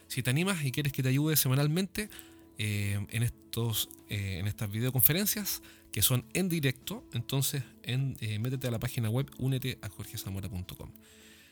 si 0.08 0.22
te 0.22 0.30
animas 0.30 0.64
y 0.64 0.72
quieres 0.72 0.92
que 0.92 1.02
te 1.02 1.10
ayude 1.10 1.36
semanalmente 1.36 2.08
eh, 2.58 2.98
en, 3.08 3.22
estos, 3.22 3.88
eh, 4.08 4.38
en 4.38 4.46
estas 4.46 4.70
videoconferencias 4.70 5.62
que 5.90 6.02
son 6.02 6.24
en 6.32 6.48
directo, 6.48 7.06
entonces 7.12 7.62
en, 7.82 8.16
métete 8.40 8.68
a 8.68 8.70
la 8.70 8.78
página 8.78 9.10
web 9.10 9.30
únete 9.38 9.78
a 9.82 9.90
jorgezamora.com. 9.90 10.90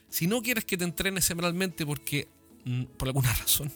Si 0.09 0.27
no 0.27 0.42
quieres 0.42 0.64
que 0.64 0.79
te 0.79 0.85
entrenes 0.85 1.27
semanalmente 1.27 1.85
porque 1.85 2.29
por 2.96 3.09
alguna 3.09 3.33
razón 3.40 3.73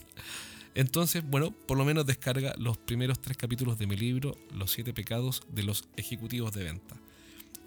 entonces, 0.74 1.24
bueno, 1.24 1.52
por 1.52 1.78
lo 1.78 1.84
menos 1.84 2.04
descarga 2.04 2.54
los 2.58 2.76
primeros 2.76 3.20
tres 3.20 3.36
capítulos 3.36 3.78
de 3.78 3.86
mi 3.86 3.96
libro, 3.96 4.36
Los 4.52 4.72
siete 4.72 4.92
pecados 4.92 5.42
de 5.48 5.62
los 5.62 5.84
ejecutivos 5.96 6.52
de 6.52 6.64
venta. 6.64 6.96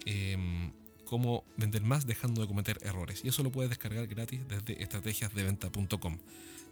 Em, 0.04 0.72
cómo 1.06 1.44
vender 1.56 1.82
más 1.82 2.06
dejando 2.06 2.42
de 2.42 2.46
cometer 2.46 2.78
errores. 2.82 3.22
Y 3.24 3.28
eso 3.28 3.42
lo 3.42 3.50
puedes 3.50 3.70
descargar 3.70 4.06
gratis 4.06 4.40
desde 4.46 4.82
estrategiasdeventa.com. 4.82 6.18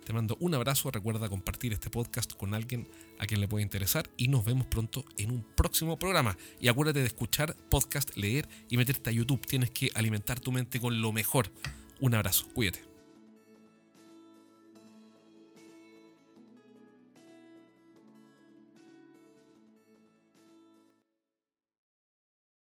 Te 0.05 0.13
mando 0.13 0.37
un 0.39 0.55
abrazo, 0.55 0.91
recuerda 0.91 1.29
compartir 1.29 1.73
este 1.73 1.91
podcast 1.91 2.35
con 2.35 2.55
alguien 2.55 2.87
a 3.19 3.27
quien 3.27 3.41
le 3.41 3.49
puede 3.49 3.65
interesar 3.65 4.09
y 4.17 4.29
nos 4.29 4.45
vemos 4.45 4.67
pronto 4.67 5.05
en 5.17 5.33
un 5.33 5.43
próximo 5.57 5.99
programa. 5.99 6.37
Y 6.61 6.69
acuérdate 6.69 7.01
de 7.01 7.07
escuchar 7.07 7.57
podcast, 7.71 8.15
leer 8.15 8.47
y 8.69 8.77
meterte 8.77 9.11
a 9.11 9.13
YouTube. 9.13 9.45
Tienes 9.47 9.71
que 9.71 9.91
alimentar 9.95 10.39
tu 10.39 10.53
mente 10.53 10.79
con 10.81 11.01
lo 11.01 11.13
mejor. 11.13 11.51
Un 11.99 12.15
abrazo, 12.15 12.47
cuídate. 12.53 12.86